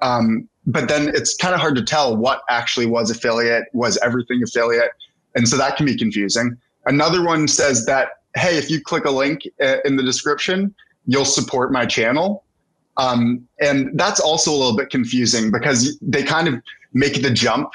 Um, 0.00 0.48
but 0.66 0.88
then 0.88 1.08
it's 1.14 1.36
kind 1.36 1.54
of 1.54 1.60
hard 1.60 1.76
to 1.76 1.82
tell 1.82 2.16
what 2.16 2.42
actually 2.48 2.86
was 2.86 3.10
affiliate, 3.10 3.64
was 3.74 3.98
everything 3.98 4.42
affiliate. 4.42 4.90
And 5.34 5.46
so 5.46 5.56
that 5.58 5.76
can 5.76 5.84
be 5.84 5.96
confusing. 5.96 6.56
Another 6.86 7.22
one 7.22 7.46
says 7.46 7.84
that, 7.86 8.08
hey, 8.36 8.56
if 8.56 8.70
you 8.70 8.80
click 8.80 9.04
a 9.04 9.10
link 9.10 9.46
uh, 9.60 9.76
in 9.84 9.96
the 9.96 10.02
description, 10.02 10.74
you'll 11.06 11.26
support 11.26 11.70
my 11.70 11.84
channel. 11.84 12.44
Um, 12.96 13.46
and 13.60 13.90
that's 13.98 14.20
also 14.20 14.50
a 14.50 14.56
little 14.56 14.76
bit 14.76 14.90
confusing 14.90 15.50
because 15.50 15.98
they 16.00 16.22
kind 16.22 16.48
of 16.48 16.54
make 16.94 17.22
the 17.22 17.30
jump 17.30 17.70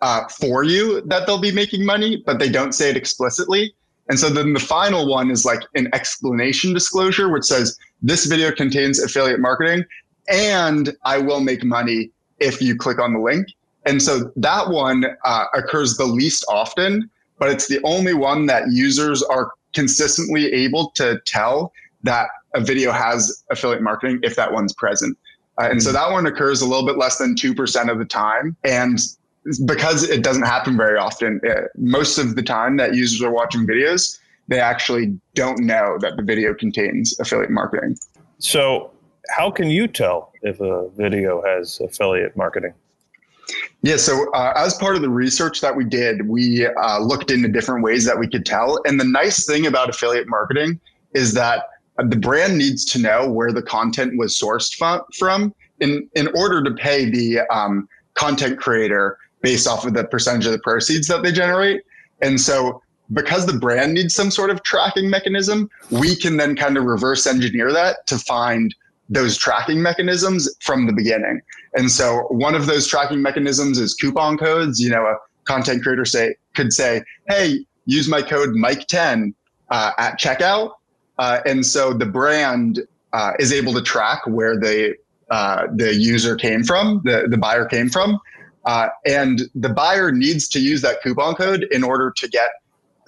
uh, 0.00 0.28
for 0.28 0.62
you 0.62 1.00
that 1.06 1.26
they'll 1.26 1.38
be 1.40 1.52
making 1.52 1.84
money, 1.84 2.22
but 2.24 2.38
they 2.38 2.48
don't 2.48 2.72
say 2.72 2.90
it 2.90 2.96
explicitly. 2.96 3.74
And 4.08 4.18
so 4.18 4.28
then 4.28 4.52
the 4.52 4.60
final 4.60 5.08
one 5.08 5.30
is 5.30 5.44
like 5.44 5.62
an 5.74 5.88
explanation 5.94 6.74
disclosure, 6.74 7.30
which 7.30 7.44
says 7.44 7.78
this 8.02 8.26
video 8.26 8.52
contains 8.52 9.02
affiliate 9.02 9.40
marketing 9.40 9.84
and 10.28 10.94
I 11.04 11.18
will 11.18 11.40
make 11.40 11.64
money 11.64 12.10
if 12.38 12.60
you 12.60 12.76
click 12.76 12.98
on 12.98 13.12
the 13.14 13.20
link. 13.20 13.48
And 13.86 14.02
so 14.02 14.32
that 14.36 14.70
one 14.70 15.04
uh, 15.24 15.44
occurs 15.54 15.96
the 15.96 16.06
least 16.06 16.44
often, 16.48 17.10
but 17.38 17.50
it's 17.50 17.68
the 17.68 17.80
only 17.84 18.14
one 18.14 18.46
that 18.46 18.70
users 18.70 19.22
are 19.22 19.52
consistently 19.74 20.52
able 20.52 20.90
to 20.92 21.20
tell 21.26 21.72
that 22.02 22.28
a 22.54 22.60
video 22.60 22.92
has 22.92 23.44
affiliate 23.50 23.82
marketing 23.82 24.20
if 24.22 24.36
that 24.36 24.52
one's 24.52 24.72
present. 24.72 25.18
Uh, 25.60 25.68
and 25.70 25.82
so 25.82 25.92
that 25.92 26.10
one 26.10 26.26
occurs 26.26 26.62
a 26.62 26.66
little 26.66 26.86
bit 26.86 26.96
less 26.96 27.18
than 27.18 27.34
2% 27.34 27.90
of 27.90 27.98
the 27.98 28.04
time. 28.04 28.56
And 28.64 28.98
because 29.64 30.08
it 30.08 30.22
doesn't 30.22 30.44
happen 30.44 30.76
very 30.76 30.98
often, 30.98 31.40
uh, 31.48 31.62
most 31.76 32.18
of 32.18 32.34
the 32.34 32.42
time 32.42 32.76
that 32.78 32.94
users 32.94 33.22
are 33.22 33.30
watching 33.30 33.66
videos, 33.66 34.18
they 34.48 34.60
actually 34.60 35.18
don't 35.34 35.60
know 35.60 35.98
that 36.00 36.16
the 36.16 36.22
video 36.22 36.54
contains 36.54 37.18
affiliate 37.18 37.50
marketing. 37.50 37.96
So, 38.38 38.90
how 39.30 39.50
can 39.50 39.70
you 39.70 39.86
tell 39.86 40.32
if 40.42 40.60
a 40.60 40.88
video 40.90 41.42
has 41.42 41.80
affiliate 41.80 42.36
marketing? 42.36 42.74
Yeah, 43.82 43.96
so 43.96 44.30
uh, 44.32 44.52
as 44.56 44.74
part 44.74 44.96
of 44.96 45.02
the 45.02 45.08
research 45.08 45.60
that 45.60 45.76
we 45.76 45.84
did, 45.84 46.28
we 46.28 46.66
uh, 46.66 46.98
looked 47.00 47.30
into 47.30 47.48
different 47.48 47.82
ways 47.82 48.04
that 48.06 48.18
we 48.18 48.28
could 48.28 48.46
tell. 48.46 48.80
And 48.86 48.98
the 48.98 49.04
nice 49.04 49.46
thing 49.46 49.66
about 49.66 49.90
affiliate 49.90 50.28
marketing 50.28 50.80
is 51.14 51.34
that 51.34 51.68
the 51.98 52.16
brand 52.16 52.58
needs 52.58 52.84
to 52.86 52.98
know 52.98 53.30
where 53.30 53.52
the 53.52 53.62
content 53.62 54.18
was 54.18 54.38
sourced 54.38 54.74
from 55.14 55.54
in, 55.80 56.08
in 56.14 56.28
order 56.34 56.62
to 56.62 56.70
pay 56.72 57.10
the 57.10 57.40
um, 57.50 57.88
content 58.14 58.58
creator 58.58 59.18
based 59.44 59.68
off 59.68 59.84
of 59.84 59.92
the 59.92 60.04
percentage 60.04 60.46
of 60.46 60.52
the 60.52 60.58
proceeds 60.58 61.06
that 61.06 61.22
they 61.22 61.30
generate. 61.30 61.82
And 62.22 62.40
so 62.40 62.82
because 63.12 63.44
the 63.44 63.52
brand 63.52 63.92
needs 63.92 64.14
some 64.14 64.30
sort 64.30 64.48
of 64.48 64.62
tracking 64.62 65.10
mechanism, 65.10 65.68
we 65.90 66.16
can 66.16 66.38
then 66.38 66.56
kind 66.56 66.78
of 66.78 66.84
reverse 66.84 67.26
engineer 67.26 67.70
that 67.70 68.06
to 68.06 68.18
find 68.18 68.74
those 69.10 69.36
tracking 69.36 69.82
mechanisms 69.82 70.48
from 70.62 70.86
the 70.86 70.94
beginning. 70.94 71.42
And 71.74 71.90
so 71.90 72.26
one 72.30 72.54
of 72.54 72.64
those 72.64 72.86
tracking 72.86 73.20
mechanisms 73.20 73.78
is 73.78 73.92
coupon 73.92 74.38
codes. 74.38 74.80
You 74.80 74.88
know, 74.88 75.04
a 75.04 75.16
content 75.44 75.82
creator 75.82 76.06
say 76.06 76.36
could 76.54 76.72
say, 76.72 77.02
"Hey, 77.28 77.66
use 77.84 78.08
my 78.08 78.22
code 78.22 78.50
Mike10 78.50 79.34
uh, 79.68 79.90
at 79.98 80.18
checkout," 80.18 80.70
uh, 81.18 81.40
and 81.44 81.66
so 81.66 81.92
the 81.92 82.06
brand 82.06 82.80
uh, 83.12 83.32
is 83.38 83.52
able 83.52 83.74
to 83.74 83.82
track 83.82 84.20
where 84.26 84.56
the 84.58 84.94
uh, 85.30 85.66
the 85.74 85.94
user 85.94 86.34
came 86.34 86.64
from, 86.64 87.02
the 87.04 87.26
the 87.28 87.36
buyer 87.36 87.66
came 87.66 87.90
from, 87.90 88.18
uh, 88.66 88.88
and 89.06 89.42
the 89.54 89.68
buyer 89.68 90.12
needs 90.12 90.48
to 90.48 90.60
use 90.60 90.82
that 90.82 91.02
coupon 91.02 91.34
code 91.34 91.66
in 91.70 91.84
order 91.84 92.12
to 92.16 92.28
get 92.28 92.48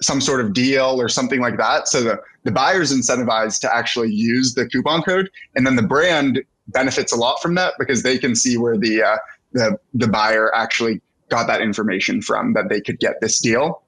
some 0.01 0.21
sort 0.21 0.41
of 0.41 0.53
deal 0.53 1.01
or 1.01 1.09
something 1.09 1.39
like 1.39 1.57
that. 1.57 1.87
So 1.87 2.03
the, 2.03 2.19
the 2.43 2.51
buyer's 2.51 2.93
incentivized 2.93 3.61
to 3.61 3.75
actually 3.75 4.13
use 4.13 4.53
the 4.53 4.67
coupon 4.67 5.01
code. 5.01 5.29
And 5.55 5.65
then 5.65 5.75
the 5.75 5.83
brand 5.83 6.43
benefits 6.67 7.11
a 7.11 7.15
lot 7.15 7.41
from 7.41 7.55
that 7.55 7.73
because 7.79 8.03
they 8.03 8.17
can 8.17 8.35
see 8.35 8.57
where 8.57 8.77
the, 8.77 9.01
uh, 9.01 9.17
the, 9.53 9.79
the 9.93 10.07
buyer 10.07 10.53
actually 10.53 11.01
got 11.29 11.47
that 11.47 11.61
information 11.61 12.21
from 12.21 12.53
that 12.53 12.69
they 12.69 12.79
could 12.79 12.99
get 12.99 13.19
this 13.21 13.39
deal. 13.39 13.81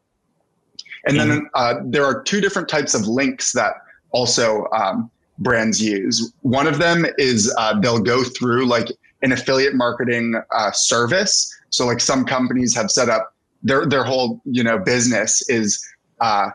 And 1.06 1.18
mm-hmm. 1.18 1.30
then 1.30 1.50
uh, 1.54 1.76
there 1.86 2.06
are 2.06 2.24
two 2.24 2.42
different 2.42 2.68
types 2.68 2.94
of 2.94 3.08
links 3.08 3.54
that 3.54 3.74
also 4.12 4.66
um, 4.74 5.12
brands 5.38 5.82
use. 5.82 6.34
One 6.42 6.68
of 6.68 6.80
them 6.80 7.06
is 7.18 7.54
uh, 7.58 7.80
they'll 7.80 8.00
go 8.00 8.24
through 8.24 8.66
like 8.66 8.88
an 9.22 9.32
affiliate 9.32 9.76
marketing 9.76 10.36
uh, 10.52 10.72
service. 10.72 11.54
So 11.70 11.86
like 11.86 12.00
some 12.00 12.26
companies 12.26 12.76
have 12.76 12.90
set 12.92 13.10
up 13.10 13.34
their 13.62 13.86
their 13.86 14.04
whole 14.04 14.42
you 14.46 14.64
know 14.64 14.80
business 14.80 15.48
is 15.50 15.86
uh, 16.22 16.50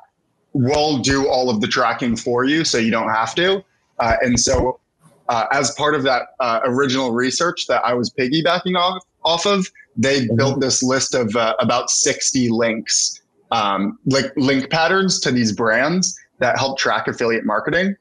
we'll 0.55 0.99
do 0.99 1.29
all 1.29 1.51
of 1.51 1.61
the 1.61 1.67
tracking 1.67 2.17
for 2.17 2.45
you 2.45 2.65
so 2.65 2.79
you 2.79 2.91
don't 2.91 3.11
have 3.11 3.35
to. 3.35 3.63
Uh, 3.99 4.17
and 4.23 4.39
so, 4.39 4.81
uh, 5.29 5.47
as 5.53 5.73
part 5.73 5.95
of 5.95 6.03
that 6.05 6.29
uh, 6.41 6.61
original 6.65 7.13
research 7.13 7.67
that 7.67 7.85
I 7.85 7.95
was 7.95 8.11
piggybacking 8.11 8.77
off, 8.77 9.03
off 9.25 9.47
of, 9.47 9.67
they 9.97 10.23
mm-hmm. 10.23 10.37
built 10.37 10.61
this 10.61 10.83
list 10.83 11.15
of 11.15 11.35
uh, 11.37 11.55
about 11.61 11.91
60 11.91 12.49
links, 12.51 13.23
um, 13.51 13.99
like 14.07 14.33
link 14.37 14.71
patterns 14.71 15.21
to 15.21 15.31
these 15.31 15.53
brands 15.53 16.19
that 16.39 16.59
help 16.59 16.79
track 16.79 17.09
affiliate 17.09 17.45
marketing. 17.45 17.97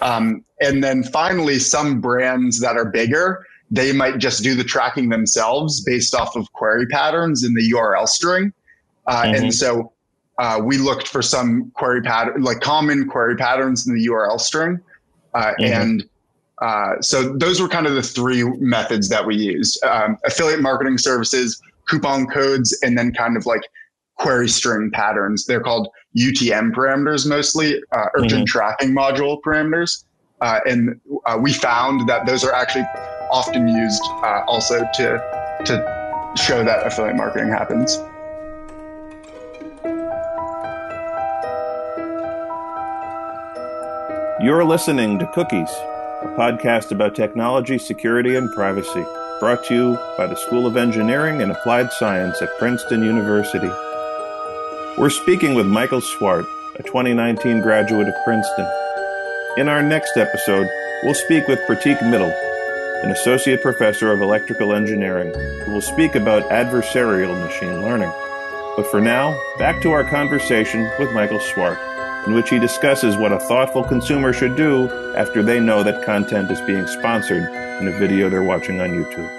Um, 0.00 0.44
and 0.60 0.82
then 0.82 1.02
finally, 1.02 1.58
some 1.58 2.00
brands 2.00 2.60
that 2.60 2.76
are 2.76 2.84
bigger, 2.84 3.44
they 3.72 3.90
might 3.90 4.18
just 4.18 4.42
do 4.42 4.54
the 4.54 4.62
tracking 4.62 5.08
themselves 5.08 5.80
based 5.80 6.14
off 6.14 6.36
of 6.36 6.52
query 6.52 6.86
patterns 6.86 7.42
in 7.42 7.54
the 7.54 7.72
URL 7.72 8.06
string. 8.06 8.52
Uh, 9.06 9.22
mm-hmm. 9.22 9.34
And 9.34 9.54
so 9.54 9.92
uh, 10.38 10.60
we 10.62 10.76
looked 10.76 11.08
for 11.08 11.22
some 11.22 11.72
query 11.74 12.02
pattern, 12.02 12.42
like 12.42 12.60
common 12.60 13.08
query 13.08 13.34
patterns 13.34 13.86
in 13.86 13.94
the 13.94 14.06
URL 14.08 14.38
string. 14.38 14.78
Uh, 15.32 15.52
mm-hmm. 15.58 15.64
And 15.64 16.04
uh, 16.60 17.00
so 17.00 17.32
those 17.32 17.62
were 17.62 17.68
kind 17.68 17.86
of 17.86 17.94
the 17.94 18.02
three 18.02 18.44
methods 18.58 19.08
that 19.08 19.26
we 19.26 19.36
used 19.36 19.82
um, 19.84 20.18
affiliate 20.26 20.60
marketing 20.60 20.98
services, 20.98 21.58
coupon 21.88 22.26
codes, 22.26 22.78
and 22.82 22.96
then 22.96 23.10
kind 23.14 23.38
of 23.38 23.46
like 23.46 23.62
query 24.16 24.50
string 24.50 24.90
patterns. 24.92 25.46
They're 25.46 25.62
called 25.62 25.88
UTM 26.14 26.72
parameters 26.72 27.26
mostly, 27.26 27.82
uh, 27.92 28.06
Urchin 28.16 28.40
mm-hmm. 28.40 28.44
tracking 28.44 28.94
module 28.94 29.40
parameters. 29.40 30.04
Uh, 30.42 30.60
and 30.66 31.00
uh, 31.24 31.38
we 31.40 31.54
found 31.54 32.06
that 32.08 32.26
those 32.26 32.44
are 32.44 32.52
actually 32.52 32.84
often 33.32 33.66
used 33.66 34.02
uh, 34.22 34.44
also 34.46 34.78
to, 34.94 35.62
to 35.64 36.32
show 36.36 36.62
that 36.62 36.86
affiliate 36.86 37.16
marketing 37.16 37.48
happens. 37.48 37.98
You're 44.40 44.64
listening 44.64 45.18
to 45.18 45.26
Cookies, 45.28 45.70
a 45.70 46.34
podcast 46.36 46.90
about 46.90 47.14
technology, 47.14 47.78
security, 47.78 48.34
and 48.34 48.52
privacy, 48.52 49.04
brought 49.40 49.64
to 49.66 49.74
you 49.74 49.98
by 50.18 50.26
the 50.26 50.36
School 50.36 50.66
of 50.66 50.76
Engineering 50.76 51.40
and 51.40 51.52
Applied 51.52 51.92
Science 51.92 52.42
at 52.42 52.58
Princeton 52.58 53.02
University. 53.02 53.70
We're 54.98 55.10
speaking 55.10 55.54
with 55.54 55.66
Michael 55.66 56.00
Swart, 56.00 56.44
a 56.76 56.82
2019 56.82 57.62
graduate 57.62 58.08
of 58.08 58.14
Princeton. 58.24 58.68
In 59.56 59.68
our 59.68 59.82
next 59.82 60.16
episode, 60.16 60.68
we'll 61.02 61.14
speak 61.14 61.46
with 61.46 61.60
Prateek 61.68 61.98
Mittal, 62.00 62.32
an 63.02 63.10
associate 63.10 63.62
professor 63.62 64.12
of 64.12 64.20
electrical 64.20 64.74
engineering, 64.74 65.32
who 65.64 65.72
will 65.72 65.80
speak 65.80 66.14
about 66.14 66.42
adversarial 66.50 67.38
machine 67.38 67.82
learning. 67.82 68.12
But 68.76 68.86
for 68.86 69.00
now, 69.00 69.38
back 69.58 69.82
to 69.82 69.90
our 69.92 70.04
conversation 70.04 70.90
with 70.98 71.12
Michael 71.12 71.40
Swart 71.40 71.78
in 72.26 72.34
which 72.34 72.50
he 72.50 72.58
discusses 72.58 73.16
what 73.16 73.32
a 73.32 73.38
thoughtful 73.40 73.82
consumer 73.82 74.32
should 74.32 74.56
do 74.56 74.88
after 75.16 75.42
they 75.42 75.58
know 75.58 75.82
that 75.82 76.04
content 76.04 76.50
is 76.50 76.60
being 76.62 76.86
sponsored 76.86 77.42
in 77.80 77.88
a 77.88 77.98
video 77.98 78.30
they're 78.30 78.44
watching 78.44 78.80
on 78.80 78.90
YouTube. 78.90 79.38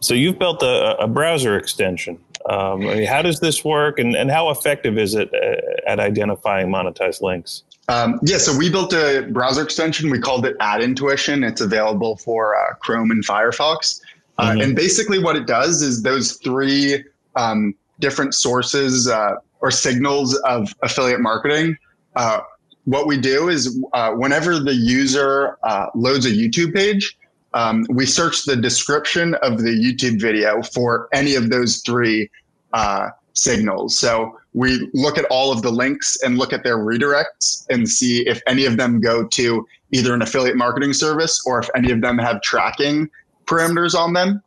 So 0.00 0.14
you've 0.14 0.38
built 0.38 0.62
a, 0.62 0.96
a 0.98 1.08
browser 1.08 1.56
extension. 1.56 2.18
Um, 2.48 2.82
how 3.06 3.22
does 3.22 3.40
this 3.40 3.64
work, 3.64 3.98
and, 3.98 4.14
and 4.14 4.30
how 4.30 4.50
effective 4.50 4.96
is 4.96 5.14
it 5.14 5.32
uh, 5.34 5.90
at 5.90 5.98
identifying 5.98 6.68
monetized 6.68 7.20
links? 7.20 7.64
Um, 7.88 8.18
yeah, 8.22 8.38
so 8.38 8.56
we 8.56 8.70
built 8.70 8.92
a 8.92 9.26
browser 9.30 9.62
extension. 9.62 10.10
We 10.10 10.18
called 10.18 10.44
it 10.44 10.56
Ad 10.60 10.82
Intuition. 10.82 11.42
It's 11.42 11.62
available 11.62 12.16
for 12.16 12.54
uh, 12.54 12.74
Chrome 12.74 13.10
and 13.10 13.24
Firefox. 13.24 14.00
Uh, 14.36 14.50
mm-hmm. 14.50 14.60
And 14.60 14.76
basically, 14.76 15.18
what 15.18 15.36
it 15.36 15.46
does 15.46 15.80
is 15.80 16.02
those 16.02 16.32
three 16.34 17.02
um, 17.34 17.74
different 17.98 18.34
sources 18.34 19.08
uh, 19.08 19.36
or 19.60 19.70
signals 19.70 20.36
of 20.40 20.74
affiliate 20.82 21.20
marketing, 21.20 21.76
uh, 22.16 22.40
what 22.84 23.06
we 23.06 23.18
do 23.18 23.48
is 23.48 23.78
uh, 23.92 24.12
whenever 24.12 24.58
the 24.58 24.74
user 24.74 25.58
uh, 25.62 25.86
loads 25.94 26.24
a 26.24 26.30
YouTube 26.30 26.74
page, 26.74 27.18
um, 27.52 27.84
we 27.90 28.06
search 28.06 28.44
the 28.44 28.56
description 28.56 29.34
of 29.36 29.58
the 29.58 29.70
YouTube 29.70 30.20
video 30.20 30.62
for 30.62 31.08
any 31.12 31.34
of 31.34 31.50
those 31.50 31.82
three 31.82 32.30
uh, 32.72 33.08
signals. 33.34 33.98
So 33.98 34.37
we 34.54 34.88
look 34.94 35.18
at 35.18 35.24
all 35.26 35.52
of 35.52 35.62
the 35.62 35.70
links 35.70 36.16
and 36.22 36.38
look 36.38 36.52
at 36.52 36.64
their 36.64 36.78
redirects 36.78 37.66
and 37.70 37.88
see 37.88 38.26
if 38.26 38.40
any 38.46 38.64
of 38.64 38.76
them 38.76 39.00
go 39.00 39.26
to 39.26 39.66
either 39.92 40.14
an 40.14 40.22
affiliate 40.22 40.56
marketing 40.56 40.92
service 40.92 41.42
or 41.46 41.58
if 41.58 41.68
any 41.74 41.90
of 41.90 42.00
them 42.00 42.18
have 42.18 42.40
tracking 42.42 43.08
parameters 43.46 43.94
on 43.94 44.12
them. 44.12 44.42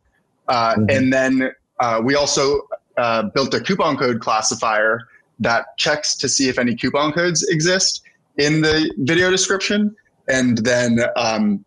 Uh, 0.48 0.74
mm-hmm. 0.74 0.90
And 0.90 1.12
then 1.12 1.52
uh, 1.80 2.00
we 2.02 2.14
also 2.14 2.62
uh, 2.96 3.24
built 3.34 3.54
a 3.54 3.60
coupon 3.60 3.96
code 3.96 4.20
classifier 4.20 5.00
that 5.38 5.76
checks 5.76 6.14
to 6.16 6.28
see 6.28 6.48
if 6.48 6.58
any 6.58 6.74
coupon 6.74 7.12
codes 7.12 7.42
exist 7.48 8.02
in 8.36 8.60
the 8.60 8.92
video 8.98 9.30
description. 9.30 9.94
And 10.28 10.58
then 10.58 11.00
um, 11.16 11.64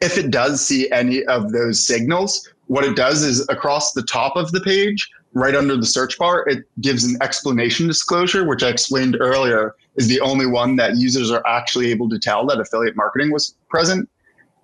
if 0.00 0.18
it 0.18 0.30
does 0.30 0.64
see 0.64 0.90
any 0.90 1.24
of 1.24 1.52
those 1.52 1.84
signals, 1.84 2.48
what 2.66 2.84
it 2.84 2.96
does 2.96 3.22
is 3.22 3.46
across 3.48 3.92
the 3.92 4.02
top 4.02 4.36
of 4.36 4.52
the 4.52 4.60
page, 4.60 5.08
right 5.32 5.54
under 5.54 5.76
the 5.76 5.86
search 5.86 6.18
bar, 6.18 6.44
it 6.48 6.64
gives 6.80 7.04
an 7.04 7.16
explanation 7.22 7.86
disclosure, 7.86 8.44
which 8.44 8.62
I 8.62 8.68
explained 8.68 9.16
earlier 9.20 9.74
is 9.96 10.08
the 10.08 10.20
only 10.20 10.46
one 10.46 10.76
that 10.76 10.96
users 10.96 11.30
are 11.30 11.46
actually 11.46 11.90
able 11.90 12.08
to 12.08 12.18
tell 12.18 12.46
that 12.46 12.60
affiliate 12.60 12.96
marketing 12.96 13.32
was 13.32 13.54
present. 13.68 14.08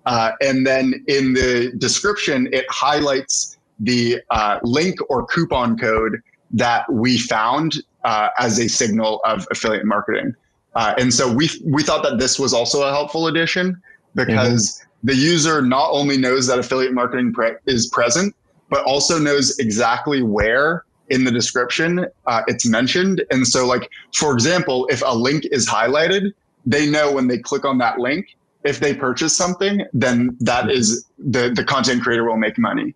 Uh, 0.05 0.31
and 0.41 0.67
then 0.67 1.03
in 1.07 1.33
the 1.33 1.71
description, 1.77 2.49
it 2.51 2.65
highlights 2.69 3.57
the 3.79 4.19
uh, 4.31 4.59
link 4.63 4.97
or 5.09 5.25
coupon 5.27 5.77
code 5.77 6.21
that 6.51 6.91
we 6.91 7.17
found 7.17 7.83
uh, 8.03 8.29
as 8.37 8.59
a 8.59 8.67
signal 8.67 9.21
of 9.25 9.47
affiliate 9.51 9.85
marketing. 9.85 10.35
Uh, 10.75 10.93
and 10.97 11.13
so 11.13 11.31
we 11.31 11.49
we 11.65 11.83
thought 11.83 12.03
that 12.03 12.17
this 12.17 12.39
was 12.39 12.53
also 12.53 12.81
a 12.83 12.91
helpful 12.91 13.27
addition 13.27 13.81
because 14.15 14.79
mm-hmm. 14.79 14.89
The 15.03 15.15
user 15.15 15.61
not 15.61 15.89
only 15.91 16.17
knows 16.17 16.47
that 16.47 16.59
affiliate 16.59 16.93
marketing 16.93 17.33
pre- 17.33 17.55
is 17.65 17.87
present, 17.87 18.35
but 18.69 18.83
also 18.85 19.19
knows 19.19 19.59
exactly 19.59 20.23
where 20.23 20.85
in 21.09 21.25
the 21.25 21.31
description 21.31 22.05
uh, 22.25 22.41
it's 22.47 22.65
mentioned. 22.65 23.23
And 23.29 23.45
so, 23.45 23.65
like 23.67 23.89
for 24.15 24.33
example, 24.33 24.87
if 24.89 25.03
a 25.05 25.15
link 25.15 25.43
is 25.51 25.67
highlighted, 25.67 26.33
they 26.65 26.89
know 26.89 27.11
when 27.11 27.27
they 27.27 27.37
click 27.37 27.65
on 27.65 27.77
that 27.79 27.99
link, 27.99 28.35
if 28.63 28.79
they 28.79 28.93
purchase 28.93 29.35
something, 29.35 29.85
then 29.93 30.37
that 30.39 30.71
is 30.71 31.05
the 31.19 31.51
the 31.53 31.63
content 31.63 32.01
creator 32.01 32.23
will 32.23 32.37
make 32.37 32.57
money. 32.57 32.95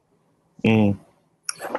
Mm. 0.65 0.97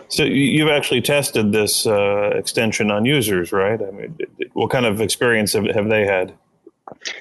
So 0.09 0.25
you've 0.25 0.69
actually 0.69 1.03
tested 1.03 1.53
this 1.53 1.87
uh, 1.87 2.31
extension 2.35 2.91
on 2.91 3.05
users, 3.05 3.53
right? 3.53 3.81
I 3.81 3.91
mean, 3.91 4.19
what 4.53 4.71
kind 4.71 4.87
of 4.87 5.01
experience 5.01 5.53
have, 5.53 5.67
have 5.67 5.89
they 5.89 6.05
had? 6.05 6.35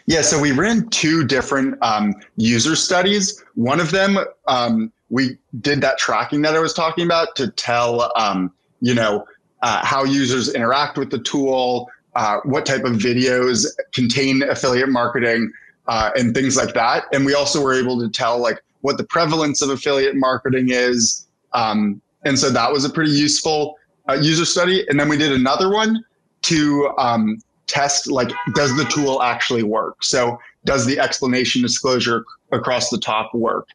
Yeah, 0.06 0.22
so 0.22 0.40
we 0.40 0.52
ran 0.52 0.90
two 0.90 1.26
different 1.26 1.78
um, 1.82 2.14
user 2.36 2.76
studies. 2.76 3.44
One 3.56 3.80
of 3.80 3.92
them, 3.92 4.18
um, 4.48 4.92
we 5.10 5.38
did 5.62 5.82
that 5.82 5.98
tracking 5.98 6.42
that 6.44 6.56
I 6.56 6.60
was 6.60 6.74
talking 6.74 7.06
about 7.06 7.36
to 7.38 7.50
tell, 7.52 8.12
um, 8.16 8.52
you 8.82 8.94
know, 8.94 9.26
uh, 9.62 9.86
how 9.86 10.04
users 10.04 10.54
interact 10.54 10.98
with 10.98 11.10
the 11.10 11.20
tool, 11.20 11.90
uh, 12.16 12.38
what 12.44 12.66
type 12.66 12.84
of 12.84 12.94
videos 12.94 13.66
contain 13.94 14.44
affiliate 14.44 14.90
marketing, 14.90 15.52
uh, 15.88 16.12
and 16.16 16.34
things 16.34 16.58
like 16.58 16.74
that. 16.74 17.06
And 17.14 17.26
we 17.26 17.34
also 17.34 17.62
were 17.62 17.74
able 17.74 18.00
to 18.00 18.10
tell 18.10 18.40
like 18.40 18.62
what 18.82 18.98
the 18.98 19.06
prevalence 19.06 19.62
of 19.62 19.70
affiliate 19.70 20.16
marketing 20.16 20.68
is. 20.70 21.28
Um, 21.54 22.02
and 22.24 22.38
so 22.38 22.50
that 22.50 22.72
was 22.72 22.86
a 22.86 22.90
pretty 22.90 23.12
useful 23.12 23.78
uh, 24.10 24.14
user 24.14 24.46
study. 24.46 24.86
And 24.90 25.00
then 25.00 25.10
we 25.10 25.18
did 25.18 25.32
another 25.32 25.72
one 25.72 26.04
to 26.44 26.94
um, 26.98 27.40
test 27.68 28.10
like 28.10 28.30
does 28.54 28.76
the 28.76 28.86
tool 28.86 29.22
actually 29.22 29.64
work? 29.64 30.04
So 30.04 30.40
does 30.66 30.86
the 30.86 31.00
explanation 31.00 31.62
disclosure 31.62 32.24
across 32.52 32.90
the 32.90 32.98
top 32.98 33.34
work? 33.34 33.68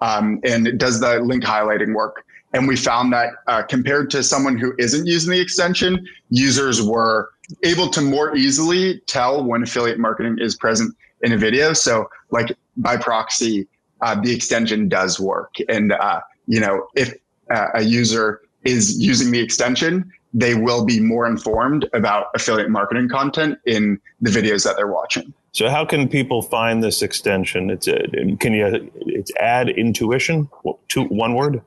Um, 0.00 0.40
and 0.44 0.78
does 0.78 1.00
the 1.00 1.20
link 1.20 1.44
highlighting 1.44 1.94
work? 1.94 2.24
And 2.52 2.66
we 2.66 2.74
found 2.76 3.12
that 3.12 3.30
uh, 3.46 3.62
compared 3.62 4.10
to 4.10 4.22
someone 4.22 4.58
who 4.58 4.74
isn't 4.78 5.06
using 5.06 5.30
the 5.30 5.40
extension 5.40 6.04
users 6.30 6.82
were 6.82 7.30
able 7.62 7.88
to 7.90 8.00
more 8.00 8.36
easily 8.36 9.00
tell 9.06 9.44
when 9.44 9.62
affiliate 9.62 9.98
marketing 9.98 10.38
is 10.40 10.56
present 10.56 10.94
in 11.22 11.32
a 11.32 11.36
video. 11.36 11.72
So 11.72 12.08
like 12.30 12.56
by 12.76 12.96
proxy 12.96 13.68
uh, 14.00 14.18
the 14.20 14.34
extension 14.34 14.88
does 14.88 15.20
work. 15.20 15.54
And 15.68 15.92
uh, 15.92 16.20
you 16.46 16.60
know 16.60 16.88
if 16.96 17.14
uh, 17.50 17.66
a 17.74 17.82
user 17.82 18.40
is 18.64 18.98
using 18.98 19.30
the 19.30 19.40
extension 19.40 20.10
they 20.32 20.54
will 20.54 20.84
be 20.84 21.00
more 21.00 21.26
informed 21.26 21.88
about 21.92 22.26
affiliate 22.34 22.70
marketing 22.70 23.08
content 23.08 23.58
in 23.66 24.00
the 24.20 24.30
videos 24.30 24.64
that 24.64 24.76
they're 24.76 24.86
watching. 24.86 25.32
So 25.52 25.68
how 25.68 25.84
can 25.84 26.08
people 26.08 26.42
find 26.42 26.82
this 26.82 27.02
extension? 27.02 27.70
It's 27.70 27.88
a, 27.88 27.98
can 28.38 28.52
you 28.52 28.90
it's 28.94 29.32
Ad 29.40 29.68
Intuition 29.68 30.48
two 30.88 31.04
one 31.04 31.34
word? 31.34 31.60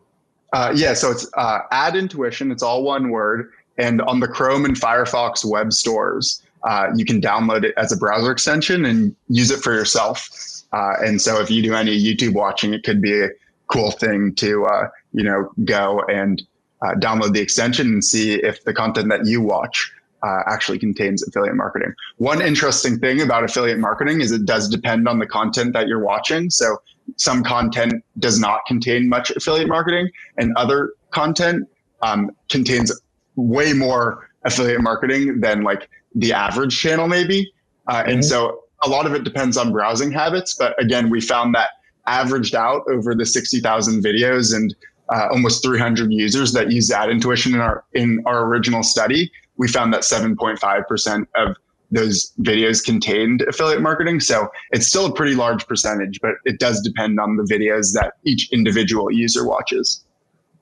Uh, 0.54 0.72
yeah, 0.74 0.94
so 0.94 1.12
it's 1.12 1.30
uh, 1.36 1.60
Ad 1.72 1.96
Intuition. 1.96 2.52
It's 2.52 2.64
all 2.64 2.84
one 2.84 3.10
word, 3.10 3.52
and 3.78 4.02
on 4.04 4.20
the 4.20 4.28
Chrome 4.28 4.66
and 4.66 4.76
Firefox 4.76 5.44
web 5.44 5.74
stores, 5.74 6.42
uh, 6.64 6.88
you 6.96 7.04
can 7.04 7.20
download 7.20 7.64
it 7.64 7.74
as 7.76 7.92
a 7.92 7.98
browser 7.98 8.32
extension 8.32 8.86
and 8.86 9.16
use 9.28 9.52
it 9.52 9.62
for 9.62 9.74
yourself. 9.74 10.30
Uh, 10.72 10.94
and 11.04 11.22
so 11.22 11.42
if 11.42 11.52
you 11.52 11.62
do 11.62 11.74
any 11.74 12.00
YouTube 12.00 12.34
watching, 12.34 12.74
it 12.74 12.84
could 12.84 13.02
be 13.02 13.22
a 13.22 13.30
cool 13.68 13.92
thing 13.92 14.34
to 14.36 14.66
uh, 14.66 14.88
you 15.12 15.24
know 15.24 15.52
go 15.66 16.02
and 16.08 16.42
uh, 16.84 16.94
download 16.96 17.34
the 17.34 17.42
extension 17.42 17.88
and 17.88 18.04
see 18.04 18.34
if 18.34 18.64
the 18.64 18.74
content 18.74 19.10
that 19.10 19.26
you 19.26 19.42
watch 19.42 19.92
uh, 20.24 20.42
actually 20.48 20.80
contains 20.80 21.26
affiliate 21.28 21.56
marketing. 21.56 21.94
One 22.18 22.42
interesting 22.42 22.98
thing 23.00 23.22
about 23.22 23.44
affiliate 23.44 23.80
marketing 23.80 24.22
is 24.22 24.32
it 24.32 24.46
does 24.46 24.70
depend 24.70 25.08
on 25.08 25.20
the 25.20 25.28
content 25.28 25.74
that 25.74 25.88
you're 25.88 26.04
watching. 26.04 26.50
So 26.50 26.78
some 27.18 27.44
content 27.44 28.04
does 28.20 28.40
not 28.40 28.62
contain 28.66 29.10
much 29.10 29.32
affiliate 29.32 29.68
marketing, 29.68 30.10
and 30.38 30.56
other 30.56 30.94
content 31.12 31.68
um, 32.02 32.32
contains 32.50 32.92
way 33.36 33.74
more 33.74 34.30
affiliate 34.46 34.82
marketing 34.82 35.42
than 35.42 35.64
like 35.64 35.90
the 36.16 36.34
average 36.34 36.78
channel, 36.78 37.08
maybe. 37.08 37.52
Uh, 37.88 38.02
mm-hmm. 38.02 38.12
And 38.12 38.26
so 38.26 38.62
a 38.84 38.90
lot 38.90 39.06
of 39.06 39.14
it 39.14 39.24
depends 39.24 39.58
on 39.58 39.72
browsing 39.72 40.12
habits. 40.12 40.54
But 40.54 40.82
again, 40.82 41.10
we 41.10 41.22
found 41.22 41.56
that 41.56 41.70
averaged 42.06 42.56
out 42.56 42.84
over 42.90 43.16
the 43.16 43.26
60,000 43.26 44.04
videos 44.04 44.56
and 44.56 44.76
uh, 45.14 45.28
almost 45.32 45.64
300 45.64 46.12
users 46.12 46.54
that 46.54 46.72
use 46.72 46.92
ad 46.92 47.10
intuition 47.10 47.54
in 47.54 47.62
our 47.62 47.84
in 47.94 48.24
our 48.26 48.46
original 48.46 48.82
study, 48.84 49.32
we 49.58 49.68
found 49.68 49.94
that 49.94 50.02
7.5% 50.02 51.28
of 51.36 51.56
those 51.92 52.34
videos 52.42 52.84
contained 52.84 53.44
affiliate 53.44 53.82
marketing. 53.82 54.20
So 54.20 54.48
it's 54.72 54.88
still 54.88 55.06
a 55.06 55.14
pretty 55.14 55.36
large 55.36 55.68
percentage, 55.68 56.20
but 56.22 56.32
it 56.46 56.60
does 56.60 56.82
depend 56.82 57.20
on 57.20 57.38
the 57.38 57.44
videos 57.44 57.94
that 57.94 58.14
each 58.24 58.52
individual 58.52 59.12
user 59.12 59.48
watches. 59.48 60.04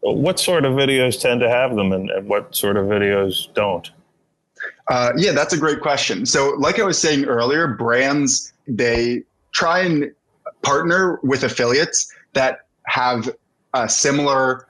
What 0.01 0.39
sort 0.39 0.65
of 0.65 0.73
videos 0.73 1.19
tend 1.21 1.39
to 1.39 1.49
have 1.49 1.75
them 1.75 1.93
and, 1.93 2.09
and 2.09 2.27
what 2.27 2.53
sort 2.53 2.75
of 2.75 2.87
videos 2.87 3.53
don't? 3.53 3.89
Uh, 4.89 5.13
yeah, 5.15 5.31
that's 5.31 5.53
a 5.53 5.57
great 5.57 5.79
question. 5.79 6.25
So, 6.25 6.55
like 6.59 6.79
I 6.79 6.83
was 6.83 6.97
saying 6.97 7.25
earlier, 7.25 7.67
brands, 7.67 8.51
they 8.67 9.23
try 9.53 9.79
and 9.79 10.11
partner 10.63 11.19
with 11.23 11.43
affiliates 11.43 12.11
that 12.33 12.59
have 12.87 13.29
uh, 13.73 13.87
similar 13.87 14.67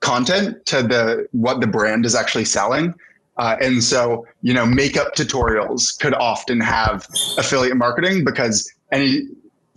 content 0.00 0.64
to 0.66 0.82
the 0.82 1.26
what 1.32 1.60
the 1.60 1.66
brand 1.66 2.06
is 2.06 2.14
actually 2.14 2.44
selling. 2.44 2.94
Uh, 3.36 3.56
and 3.60 3.82
so, 3.82 4.26
you 4.42 4.52
know, 4.52 4.66
makeup 4.66 5.14
tutorials 5.14 5.98
could 5.98 6.14
often 6.14 6.60
have 6.60 7.06
affiliate 7.38 7.76
marketing 7.76 8.24
because 8.24 8.70
any 8.92 9.22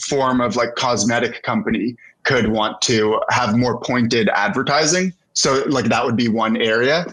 form 0.02 0.42
of 0.42 0.56
like 0.56 0.76
cosmetic 0.76 1.44
company 1.44 1.96
could 2.24 2.50
want 2.50 2.82
to 2.82 3.22
have 3.30 3.56
more 3.56 3.80
pointed 3.80 4.28
advertising. 4.30 5.14
So, 5.34 5.64
like, 5.68 5.86
that 5.86 6.04
would 6.06 6.18
be 6.18 6.28
one 6.28 6.58
area. 6.58 7.06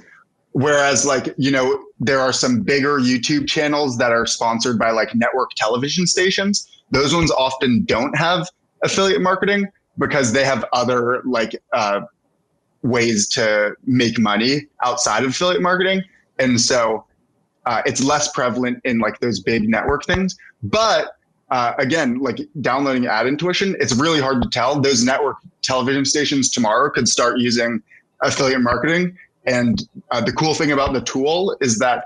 Whereas, 0.52 1.06
like, 1.06 1.32
you 1.36 1.50
know, 1.50 1.84
there 2.00 2.18
are 2.18 2.32
some 2.32 2.62
bigger 2.62 2.98
YouTube 2.98 3.46
channels 3.46 3.96
that 3.98 4.10
are 4.10 4.26
sponsored 4.26 4.78
by 4.78 4.90
like 4.90 5.14
network 5.14 5.50
television 5.56 6.06
stations. 6.06 6.68
Those 6.90 7.14
ones 7.14 7.30
often 7.30 7.84
don't 7.84 8.16
have 8.16 8.48
affiliate 8.82 9.20
marketing 9.20 9.68
because 9.98 10.33
they 10.33 10.44
have 10.44 10.64
other 10.72 11.22
like 11.24 11.61
uh, 11.72 12.00
ways 12.83 13.29
to 13.29 13.74
make 13.85 14.18
money 14.18 14.66
outside 14.85 15.24
of 15.24 15.31
affiliate 15.31 15.62
marketing, 15.62 16.03
and 16.38 16.61
so 16.61 17.05
uh, 17.66 17.83
it's 17.85 18.03
less 18.03 18.33
prevalent 18.33 18.81
in 18.85 18.98
like 18.98 19.20
those 19.20 19.40
big 19.40 19.68
network 19.68 20.05
things. 20.05 20.37
But 20.62 21.16
uh, 21.50 21.74
again, 21.79 22.18
like 22.20 22.40
downloading 22.61 23.07
ad 23.07 23.26
intuition, 23.26 23.76
it's 23.81 23.94
really 23.94 24.20
hard 24.20 24.42
to 24.42 24.48
tell. 24.48 24.81
Those 24.81 25.05
network 25.05 25.37
television 25.62 26.05
stations 26.05 26.48
tomorrow 26.48 26.90
could 26.90 27.09
start 27.09 27.38
using 27.38 27.83
affiliate 28.22 28.61
marketing. 28.61 29.16
And 29.46 29.88
uh, 30.11 30.20
the 30.20 30.33
cool 30.33 30.55
thing 30.55 30.72
about 30.72 30.92
the 30.92 31.00
tool 31.00 31.57
is 31.61 31.79
that 31.79 32.05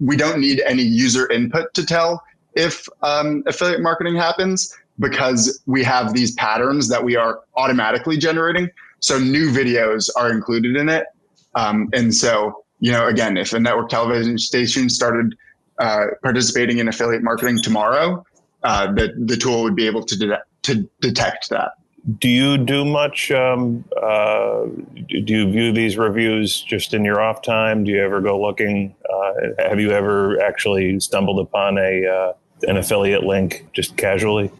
we 0.00 0.16
don't 0.16 0.40
need 0.40 0.60
any 0.66 0.82
user 0.82 1.30
input 1.30 1.72
to 1.74 1.86
tell 1.86 2.22
if 2.54 2.88
um, 3.02 3.42
affiliate 3.46 3.82
marketing 3.82 4.16
happens 4.16 4.74
because 4.98 5.62
we 5.66 5.82
have 5.84 6.14
these 6.14 6.32
patterns 6.32 6.88
that 6.88 7.02
we 7.02 7.16
are 7.16 7.40
automatically 7.56 8.16
generating. 8.16 8.68
So 9.00 9.18
new 9.18 9.50
videos 9.50 10.08
are 10.16 10.30
included 10.30 10.76
in 10.76 10.88
it. 10.88 11.06
Um, 11.54 11.88
and 11.92 12.14
so, 12.14 12.64
you 12.80 12.92
know, 12.92 13.06
again, 13.06 13.36
if 13.36 13.52
a 13.52 13.60
network 13.60 13.88
television 13.88 14.38
station 14.38 14.88
started 14.88 15.34
uh, 15.78 16.06
participating 16.22 16.78
in 16.78 16.88
affiliate 16.88 17.22
marketing 17.22 17.58
tomorrow, 17.62 18.24
uh, 18.62 18.92
the, 18.92 19.12
the 19.26 19.36
tool 19.36 19.62
would 19.62 19.76
be 19.76 19.86
able 19.86 20.02
to, 20.04 20.16
de- 20.16 20.42
to 20.62 20.88
detect 21.00 21.50
that. 21.50 21.72
Do 22.18 22.28
you 22.28 22.56
do 22.56 22.84
much? 22.84 23.32
Um, 23.32 23.84
uh, 24.00 24.66
do 25.08 25.24
you 25.26 25.50
view 25.50 25.72
these 25.72 25.96
reviews 25.96 26.62
just 26.62 26.94
in 26.94 27.04
your 27.04 27.20
off 27.20 27.42
time? 27.42 27.82
Do 27.82 27.90
you 27.90 28.00
ever 28.00 28.20
go 28.20 28.40
looking? 28.40 28.94
Uh, 29.12 29.32
have 29.68 29.80
you 29.80 29.90
ever 29.90 30.40
actually 30.40 31.00
stumbled 31.00 31.40
upon 31.40 31.78
a 31.78 32.06
uh, 32.06 32.32
an 32.68 32.76
affiliate 32.76 33.24
link 33.24 33.66
just 33.72 33.96
casually? 33.96 34.52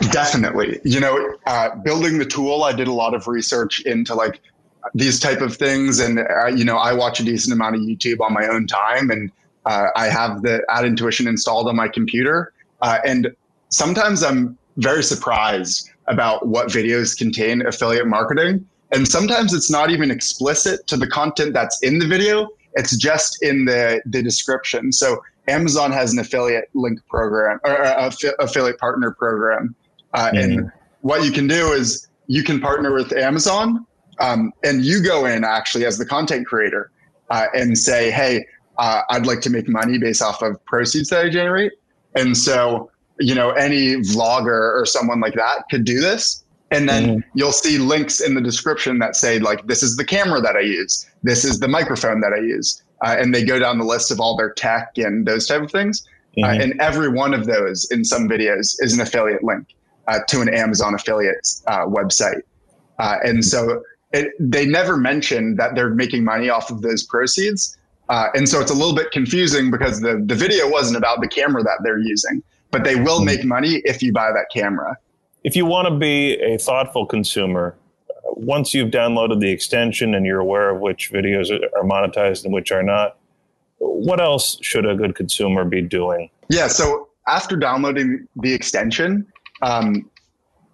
Definitely. 0.00 0.80
You 0.84 1.00
know, 1.00 1.36
uh, 1.46 1.76
building 1.76 2.18
the 2.18 2.24
tool, 2.24 2.64
I 2.64 2.72
did 2.72 2.88
a 2.88 2.92
lot 2.92 3.14
of 3.14 3.28
research 3.28 3.80
into 3.82 4.14
like 4.14 4.40
these 4.94 5.20
type 5.20 5.40
of 5.40 5.56
things, 5.56 6.00
and 6.00 6.18
uh, 6.18 6.46
you 6.46 6.64
know, 6.64 6.76
I 6.76 6.92
watch 6.92 7.20
a 7.20 7.24
decent 7.24 7.52
amount 7.52 7.76
of 7.76 7.82
YouTube 7.82 8.20
on 8.20 8.32
my 8.32 8.46
own 8.46 8.66
time, 8.66 9.10
and 9.10 9.30
uh, 9.66 9.88
I 9.94 10.06
have 10.06 10.42
the 10.42 10.62
Ad 10.70 10.84
Intuition 10.84 11.26
installed 11.28 11.68
on 11.68 11.76
my 11.76 11.88
computer, 11.88 12.52
uh, 12.80 12.98
and 13.04 13.34
sometimes 13.68 14.22
I'm 14.22 14.56
very 14.78 15.02
surprised 15.02 15.90
about 16.08 16.46
what 16.48 16.68
videos 16.68 17.16
contain 17.16 17.64
affiliate 17.64 18.06
marketing, 18.06 18.66
and 18.92 19.06
sometimes 19.06 19.52
it's 19.52 19.70
not 19.70 19.90
even 19.90 20.10
explicit 20.10 20.86
to 20.88 20.96
the 20.96 21.06
content 21.06 21.52
that's 21.52 21.80
in 21.82 21.98
the 21.98 22.06
video; 22.06 22.48
it's 22.74 22.96
just 22.96 23.42
in 23.42 23.66
the 23.66 24.00
the 24.06 24.22
description. 24.22 24.90
So 24.90 25.22
Amazon 25.48 25.92
has 25.92 26.12
an 26.12 26.18
affiliate 26.18 26.70
link 26.74 26.98
program 27.08 27.60
or 27.64 27.84
uh, 27.84 28.10
affiliate 28.40 28.78
partner 28.78 29.10
program 29.10 29.74
uh, 30.14 30.30
mm-hmm. 30.30 30.36
And 30.36 30.72
what 31.00 31.24
you 31.24 31.32
can 31.32 31.46
do 31.46 31.72
is 31.72 32.08
you 32.26 32.42
can 32.42 32.60
partner 32.60 32.92
with 32.92 33.12
Amazon 33.12 33.86
um, 34.20 34.52
and 34.64 34.84
you 34.84 35.02
go 35.02 35.26
in 35.26 35.44
actually 35.44 35.84
as 35.84 35.98
the 35.98 36.06
content 36.06 36.46
creator 36.46 36.90
uh, 37.30 37.46
and 37.54 37.76
say, 37.76 38.10
hey, 38.10 38.46
uh, 38.78 39.02
I'd 39.10 39.26
like 39.26 39.40
to 39.42 39.50
make 39.50 39.68
money 39.68 39.98
based 39.98 40.22
off 40.22 40.42
of 40.42 40.62
proceeds 40.64 41.10
that 41.10 41.26
I 41.26 41.30
generate. 41.30 41.72
And 42.14 42.36
so, 42.36 42.90
you 43.18 43.34
know, 43.34 43.50
any 43.50 43.96
vlogger 43.96 44.80
or 44.80 44.84
someone 44.86 45.20
like 45.20 45.34
that 45.34 45.64
could 45.70 45.84
do 45.84 46.00
this. 46.00 46.44
And 46.70 46.88
then 46.88 47.06
mm-hmm. 47.06 47.38
you'll 47.38 47.52
see 47.52 47.76
links 47.78 48.20
in 48.20 48.34
the 48.34 48.40
description 48.40 48.98
that 49.00 49.14
say, 49.14 49.38
like, 49.38 49.66
this 49.66 49.82
is 49.82 49.96
the 49.96 50.04
camera 50.04 50.40
that 50.40 50.56
I 50.56 50.60
use, 50.60 51.06
this 51.22 51.44
is 51.44 51.60
the 51.60 51.68
microphone 51.68 52.20
that 52.22 52.32
I 52.32 52.38
use. 52.38 52.82
Uh, 53.04 53.16
and 53.18 53.34
they 53.34 53.44
go 53.44 53.58
down 53.58 53.78
the 53.78 53.84
list 53.84 54.10
of 54.10 54.20
all 54.20 54.36
their 54.36 54.52
tech 54.52 54.92
and 54.96 55.26
those 55.26 55.46
type 55.46 55.60
of 55.62 55.70
things. 55.70 56.06
Uh, 56.38 56.46
mm-hmm. 56.46 56.60
and 56.62 56.80
every 56.80 57.10
one 57.10 57.34
of 57.34 57.44
those 57.44 57.90
in 57.90 58.04
some 58.04 58.26
videos 58.26 58.76
is 58.78 58.94
an 58.94 59.00
affiliate 59.00 59.44
link 59.44 59.66
uh, 60.08 60.20
to 60.28 60.40
an 60.40 60.48
Amazon 60.48 60.94
affiliate 60.94 61.46
uh, 61.66 61.86
website. 61.86 62.42
Uh, 62.98 63.16
and 63.24 63.44
so 63.44 63.82
it, 64.12 64.32
they 64.38 64.66
never 64.66 64.96
mention 64.96 65.56
that 65.56 65.74
they're 65.74 65.90
making 65.90 66.24
money 66.24 66.48
off 66.48 66.70
of 66.70 66.82
those 66.82 67.02
proceeds. 67.02 67.78
Uh, 68.08 68.26
and 68.34 68.48
so 68.48 68.60
it's 68.60 68.70
a 68.70 68.74
little 68.74 68.94
bit 68.94 69.10
confusing 69.10 69.70
because 69.70 70.00
the, 70.00 70.22
the 70.26 70.34
video 70.34 70.68
wasn't 70.68 70.96
about 70.96 71.20
the 71.20 71.28
camera 71.28 71.62
that 71.62 71.78
they're 71.82 71.98
using, 71.98 72.42
but 72.70 72.84
they 72.84 72.96
will 72.96 73.24
make 73.24 73.44
money 73.44 73.76
if 73.84 74.02
you 74.02 74.12
buy 74.12 74.30
that 74.30 74.46
camera. 74.52 74.96
If 75.44 75.56
you 75.56 75.66
want 75.66 75.88
to 75.88 75.94
be 75.96 76.34
a 76.40 76.58
thoughtful 76.58 77.06
consumer, 77.06 77.74
uh, 78.10 78.12
once 78.36 78.74
you've 78.74 78.90
downloaded 78.90 79.40
the 79.40 79.50
extension 79.50 80.14
and 80.14 80.26
you're 80.26 80.40
aware 80.40 80.70
of 80.70 80.80
which 80.80 81.10
videos 81.12 81.50
are 81.50 81.84
monetized 81.84 82.44
and 82.44 82.52
which 82.52 82.70
are 82.70 82.82
not, 82.82 83.16
what 83.78 84.20
else 84.20 84.58
should 84.60 84.86
a 84.86 84.94
good 84.94 85.14
consumer 85.14 85.64
be 85.64 85.80
doing? 85.80 86.30
Yeah, 86.48 86.68
so 86.68 87.08
after 87.26 87.56
downloading 87.56 88.28
the 88.36 88.52
extension, 88.52 89.26
um, 89.62 90.10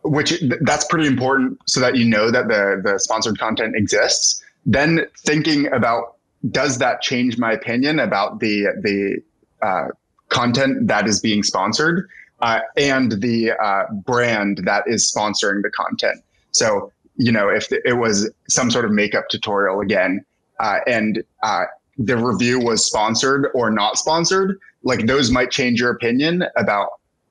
which 0.02 0.42
that's 0.62 0.84
pretty 0.86 1.06
important 1.06 1.58
so 1.66 1.80
that 1.80 1.96
you 1.96 2.04
know 2.04 2.30
that 2.30 2.48
the, 2.48 2.80
the 2.82 2.98
sponsored 2.98 3.38
content 3.38 3.76
exists, 3.76 4.42
then 4.66 5.06
thinking 5.18 5.66
about 5.72 6.16
does 6.50 6.78
that 6.78 7.02
change 7.02 7.36
my 7.38 7.52
opinion 7.52 7.98
about 7.98 8.40
the 8.40 8.66
the 8.82 9.22
uh, 9.66 9.88
content 10.28 10.86
that 10.86 11.06
is 11.06 11.20
being 11.20 11.42
sponsored 11.42 12.08
uh, 12.40 12.60
and 12.76 13.20
the 13.20 13.52
uh, 13.52 13.84
brand 14.04 14.60
that 14.64 14.84
is 14.86 15.12
sponsoring 15.12 15.62
the 15.62 15.70
content. 15.70 16.22
So 16.52 16.92
you 17.16 17.32
know 17.32 17.48
if 17.48 17.68
it 17.70 17.96
was 17.96 18.30
some 18.48 18.70
sort 18.70 18.84
of 18.84 18.92
makeup 18.92 19.28
tutorial 19.28 19.80
again, 19.80 20.24
uh, 20.60 20.78
and 20.86 21.22
uh, 21.42 21.64
the 21.98 22.16
review 22.16 22.60
was 22.60 22.86
sponsored 22.86 23.48
or 23.54 23.70
not 23.70 23.98
sponsored, 23.98 24.58
like 24.84 25.06
those 25.06 25.30
might 25.30 25.50
change 25.50 25.80
your 25.80 25.90
opinion 25.90 26.44
about 26.56 26.90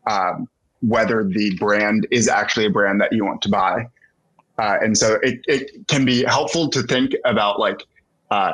um, 0.10 0.50
whether 0.82 1.24
the 1.24 1.56
brand 1.58 2.08
is 2.12 2.28
actually 2.28 2.66
a 2.66 2.70
brand 2.70 3.02
that 3.02 3.12
you 3.12 3.26
want 3.26 3.42
to 3.42 3.50
buy. 3.50 3.88
Uh, 4.60 4.78
and 4.82 4.98
so 4.98 5.20
it, 5.22 5.40
it 5.48 5.88
can 5.88 6.06
be 6.06 6.24
helpful 6.24 6.70
to 6.70 6.82
think 6.84 7.14
about 7.26 7.60
like 7.60 7.84
uh, 8.32 8.54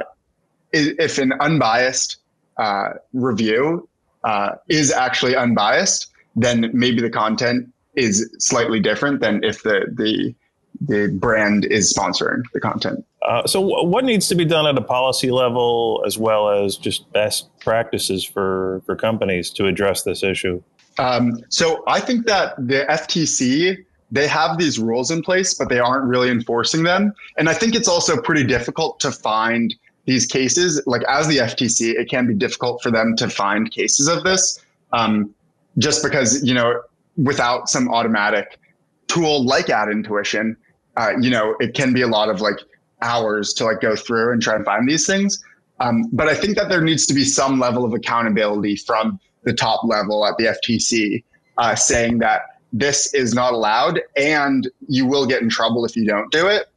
if 0.71 1.17
an 1.17 1.33
unbiased 1.39 2.17
uh, 2.57 2.89
review 3.13 3.87
uh, 4.23 4.51
is 4.69 4.91
actually 4.91 5.35
unbiased, 5.35 6.07
then 6.35 6.69
maybe 6.73 7.01
the 7.01 7.09
content 7.09 7.71
is 7.95 8.33
slightly 8.39 8.79
different 8.79 9.21
than 9.21 9.43
if 9.43 9.63
the 9.63 9.85
the 9.93 10.33
the 10.81 11.07
brand 11.19 11.65
is 11.65 11.93
sponsoring 11.93 12.41
the 12.53 12.59
content. 12.59 13.05
Uh, 13.21 13.45
so, 13.47 13.61
what 13.61 14.03
needs 14.03 14.27
to 14.27 14.35
be 14.35 14.43
done 14.43 14.67
at 14.67 14.77
a 14.77 14.81
policy 14.81 15.31
level, 15.31 16.03
as 16.05 16.17
well 16.17 16.49
as 16.49 16.75
just 16.75 17.11
best 17.13 17.47
practices 17.59 18.23
for 18.23 18.81
for 18.85 18.95
companies 18.95 19.49
to 19.51 19.67
address 19.67 20.03
this 20.03 20.23
issue? 20.23 20.61
Um, 20.97 21.39
so, 21.49 21.83
I 21.87 21.99
think 21.99 22.25
that 22.27 22.55
the 22.57 22.85
FTC 22.89 23.83
they 24.11 24.27
have 24.27 24.59
these 24.59 24.77
rules 24.77 25.09
in 25.09 25.23
place, 25.23 25.55
but 25.55 25.69
they 25.69 25.79
aren't 25.79 26.05
really 26.05 26.29
enforcing 26.29 26.83
them, 26.83 27.13
and 27.37 27.49
I 27.49 27.53
think 27.53 27.73
it's 27.73 27.87
also 27.87 28.21
pretty 28.21 28.43
difficult 28.43 28.99
to 28.99 29.11
find 29.11 29.73
these 30.05 30.25
cases. 30.25 30.81
Like 30.85 31.01
as 31.09 31.27
the 31.27 31.37
FTC, 31.37 31.95
it 31.95 32.09
can 32.09 32.27
be 32.27 32.35
difficult 32.35 32.83
for 32.83 32.91
them 32.91 33.15
to 33.17 33.29
find 33.29 33.71
cases 33.71 34.07
of 34.07 34.23
this, 34.23 34.63
um, 34.91 35.33
just 35.79 36.03
because 36.03 36.43
you 36.43 36.53
know 36.53 36.81
without 37.17 37.69
some 37.69 37.89
automatic 37.89 38.59
tool 39.07 39.45
like 39.45 39.69
ad 39.69 39.89
intuition, 39.89 40.57
uh, 40.97 41.11
you 41.19 41.29
know, 41.29 41.55
it 41.59 41.73
can 41.73 41.93
be 41.93 42.01
a 42.01 42.07
lot 42.07 42.29
of 42.29 42.41
like 42.41 42.57
hours 43.01 43.53
to 43.53 43.65
like 43.65 43.81
go 43.81 43.95
through 43.95 44.31
and 44.31 44.41
try 44.41 44.55
and 44.55 44.65
find 44.65 44.87
these 44.87 45.05
things. 45.05 45.43
Um, 45.79 46.05
but 46.11 46.27
I 46.27 46.35
think 46.35 46.55
that 46.57 46.69
there 46.69 46.81
needs 46.81 47.05
to 47.07 47.13
be 47.13 47.23
some 47.23 47.59
level 47.59 47.83
of 47.83 47.93
accountability 47.93 48.75
from 48.75 49.19
the 49.43 49.53
top 49.53 49.83
level 49.83 50.25
at 50.25 50.37
the 50.37 50.45
FTC 50.45 51.23
uh, 51.57 51.75
saying 51.75 52.19
that 52.19 52.41
this 52.71 53.13
is 53.13 53.33
not 53.33 53.53
allowed 53.53 54.01
and 54.17 54.69
you 54.87 55.05
will 55.05 55.25
get 55.25 55.41
in 55.41 55.49
trouble 55.49 55.85
if 55.85 55.95
you 55.95 56.05
don't 56.05 56.31
do 56.31 56.47
it. 56.47 56.67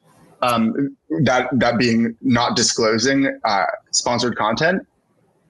Um, 0.42 0.96
that 1.22 1.48
that 1.52 1.78
being 1.78 2.14
not 2.20 2.56
disclosing 2.56 3.40
uh, 3.44 3.64
sponsored 3.90 4.36
content. 4.36 4.86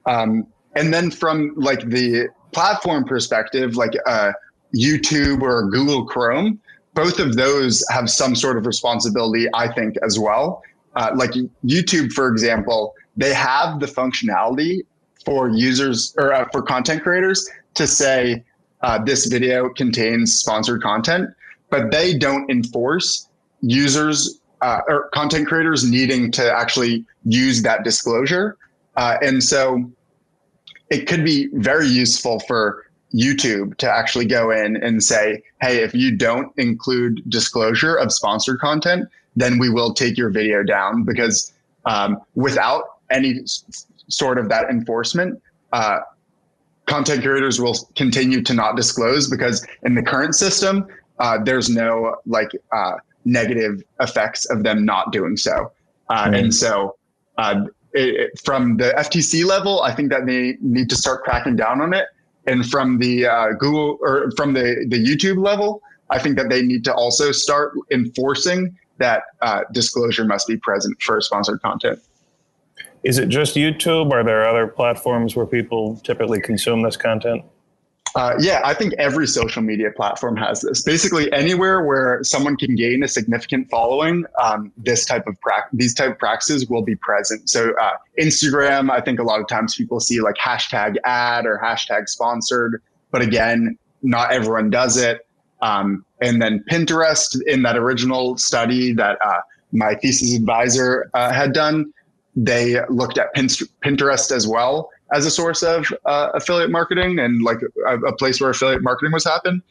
Um, 0.05 0.47
and 0.75 0.93
then 0.93 1.11
from 1.11 1.53
like 1.57 1.89
the 1.89 2.29
platform 2.53 3.03
perspective, 3.03 3.75
like 3.75 3.91
uh, 4.05 4.31
YouTube 4.73 5.41
or 5.41 5.69
Google 5.69 6.05
Chrome, 6.05 6.61
both 6.93 7.19
of 7.19 7.35
those 7.35 7.83
have 7.89 8.09
some 8.09 8.35
sort 8.35 8.57
of 8.57 8.65
responsibility, 8.65 9.47
I 9.53 9.71
think, 9.73 9.95
as 10.03 10.17
well. 10.17 10.63
Uh, 10.95 11.11
like 11.15 11.31
YouTube, 11.65 12.11
for 12.13 12.29
example, 12.29 12.93
they 13.17 13.33
have 13.33 13.79
the 13.79 13.85
functionality 13.85 14.81
for 15.27 15.49
users 15.49 16.15
or 16.17 16.33
uh, 16.33 16.47
for 16.53 16.61
content 16.61 17.03
creators 17.03 17.49
to 17.73 17.85
say 17.85 18.41
uh, 18.81 18.97
this 19.03 19.25
video 19.25 19.67
contains 19.67 20.33
sponsored 20.33 20.81
content, 20.81 21.29
but 21.69 21.91
they 21.91 22.17
don't 22.17 22.49
enforce 22.49 23.27
users 23.59 24.39
uh, 24.61 24.79
or 24.87 25.09
content 25.09 25.45
creators 25.45 25.83
needing 25.89 26.31
to 26.31 26.49
actually 26.49 27.05
use 27.25 27.61
that 27.61 27.83
disclosure. 27.83 28.57
Uh, 28.95 29.17
and 29.21 29.43
so 29.43 29.91
it 30.89 31.07
could 31.07 31.25
be 31.25 31.49
very 31.55 31.87
useful 31.87 32.39
for 32.39 32.85
YouTube 33.13 33.75
to 33.77 33.89
actually 33.89 34.25
go 34.25 34.49
in 34.51 34.77
and 34.77 35.03
say, 35.03 35.43
hey, 35.61 35.83
if 35.83 35.93
you 35.93 36.15
don't 36.15 36.57
include 36.57 37.21
disclosure 37.29 37.95
of 37.95 38.13
sponsored 38.13 38.59
content, 38.61 39.09
then 39.35 39.59
we 39.59 39.69
will 39.69 39.93
take 39.93 40.17
your 40.17 40.29
video 40.29 40.63
down 40.63 41.03
because 41.03 41.51
um, 41.83 42.17
without 42.35 42.83
any 43.11 43.41
sort 44.09 44.37
of 44.37 44.49
that 44.49 44.69
enforcement, 44.69 45.41
uh, 45.73 45.99
content 46.85 47.23
creators 47.23 47.59
will 47.59 47.75
continue 47.95 48.41
to 48.41 48.53
not 48.53 48.75
disclose 48.75 49.29
because 49.29 49.65
in 49.83 49.95
the 49.95 50.03
current 50.03 50.35
system, 50.35 50.87
uh, 51.19 51.37
there's 51.43 51.69
no 51.69 52.15
like 52.25 52.51
uh, 52.71 52.93
negative 53.25 53.83
effects 53.99 54.45
of 54.45 54.63
them 54.63 54.85
not 54.85 55.11
doing 55.11 55.35
so. 55.35 55.71
Mm-hmm. 56.09 56.33
And 56.33 56.55
so 56.55 56.95
uh, 57.37 57.65
it, 57.93 58.15
it, 58.15 58.39
from 58.39 58.77
the 58.77 58.93
FTC 58.97 59.45
level, 59.45 59.81
I 59.81 59.93
think 59.93 60.09
that 60.11 60.25
they 60.25 60.57
need 60.61 60.89
to 60.89 60.95
start 60.95 61.23
cracking 61.23 61.55
down 61.55 61.81
on 61.81 61.93
it 61.93 62.07
and 62.47 62.65
from 62.65 62.97
the 62.97 63.27
uh, 63.27 63.49
Google 63.59 63.97
or 64.01 64.31
from 64.35 64.53
the 64.53 64.85
the 64.87 64.97
YouTube 64.97 65.43
level, 65.43 65.81
I 66.09 66.17
think 66.17 66.37
that 66.37 66.49
they 66.49 66.61
need 66.61 66.83
to 66.85 66.93
also 66.93 67.31
start 67.31 67.73
enforcing 67.91 68.75
that 68.97 69.23
uh, 69.41 69.61
disclosure 69.73 70.25
must 70.25 70.47
be 70.47 70.57
present 70.57 70.99
for 71.01 71.21
sponsored 71.21 71.61
content. 71.61 71.99
Is 73.07 73.17
it 73.17 73.29
just 73.29 73.55
YouTube? 73.55 74.11
Are 74.11 74.21
there 74.21 74.45
other 74.45 74.67
platforms 74.67 75.33
where 75.33 75.45
people 75.45 75.95
typically 76.03 76.41
consume 76.41 76.81
this 76.81 76.97
content? 76.97 77.41
Uh, 78.17 78.33
yeah, 78.37 78.59
I 78.65 78.73
think 78.73 78.93
every 78.99 79.27
social 79.27 79.61
media 79.61 79.91
platform 79.95 80.35
has 80.35 80.59
this. 80.59 80.83
Basically, 80.83 81.31
anywhere 81.31 81.85
where 81.85 82.21
someone 82.23 82.57
can 82.57 82.75
gain 82.75 83.03
a 83.03 83.07
significant 83.07 83.69
following, 83.69 84.25
um, 84.43 84.73
this 84.75 85.05
type 85.05 85.25
of 85.25 85.39
pra- 85.39 85.69
these 85.71 85.93
type 85.93 86.11
of 86.11 86.19
practices 86.19 86.67
will 86.67 86.81
be 86.81 86.97
present. 86.97 87.49
So, 87.49 87.71
uh, 87.79 87.93
Instagram, 88.19 88.91
I 88.91 88.99
think 88.99 89.21
a 89.21 89.23
lot 89.23 89.39
of 89.39 89.47
times 89.47 89.73
people 89.77 90.01
see 90.01 90.19
like 90.19 90.35
hashtag 90.35 90.97
ad 91.05 91.45
or 91.45 91.61
hashtag 91.63 92.09
sponsored, 92.09 92.81
but 93.11 93.21
again, 93.21 93.77
not 94.03 94.33
everyone 94.33 94.69
does 94.69 94.97
it. 94.97 95.25
Um, 95.61 96.03
and 96.21 96.41
then 96.41 96.61
Pinterest, 96.69 97.39
in 97.47 97.61
that 97.61 97.77
original 97.77 98.37
study 98.37 98.91
that 98.95 99.17
uh, 99.23 99.39
my 99.71 99.95
thesis 99.95 100.35
advisor 100.35 101.09
uh, 101.13 101.31
had 101.31 101.53
done, 101.53 101.93
they 102.37 102.79
looked 102.87 103.17
at 103.17 103.33
Pinterest 103.35 104.31
as 104.31 104.47
well 104.47 104.91
as 105.11 105.25
a 105.25 105.31
source 105.31 105.63
of 105.63 105.91
uh, 106.05 106.29
affiliate 106.35 106.69
marketing 106.69 107.17
and 107.17 107.41
like 107.41 107.57
a, 107.87 107.97
a, 107.97 108.15
place 108.15 108.39
where 108.39 108.51
affiliate 108.51 108.83
marketing 108.83 109.11
was 109.11 109.23
happen 109.23 109.63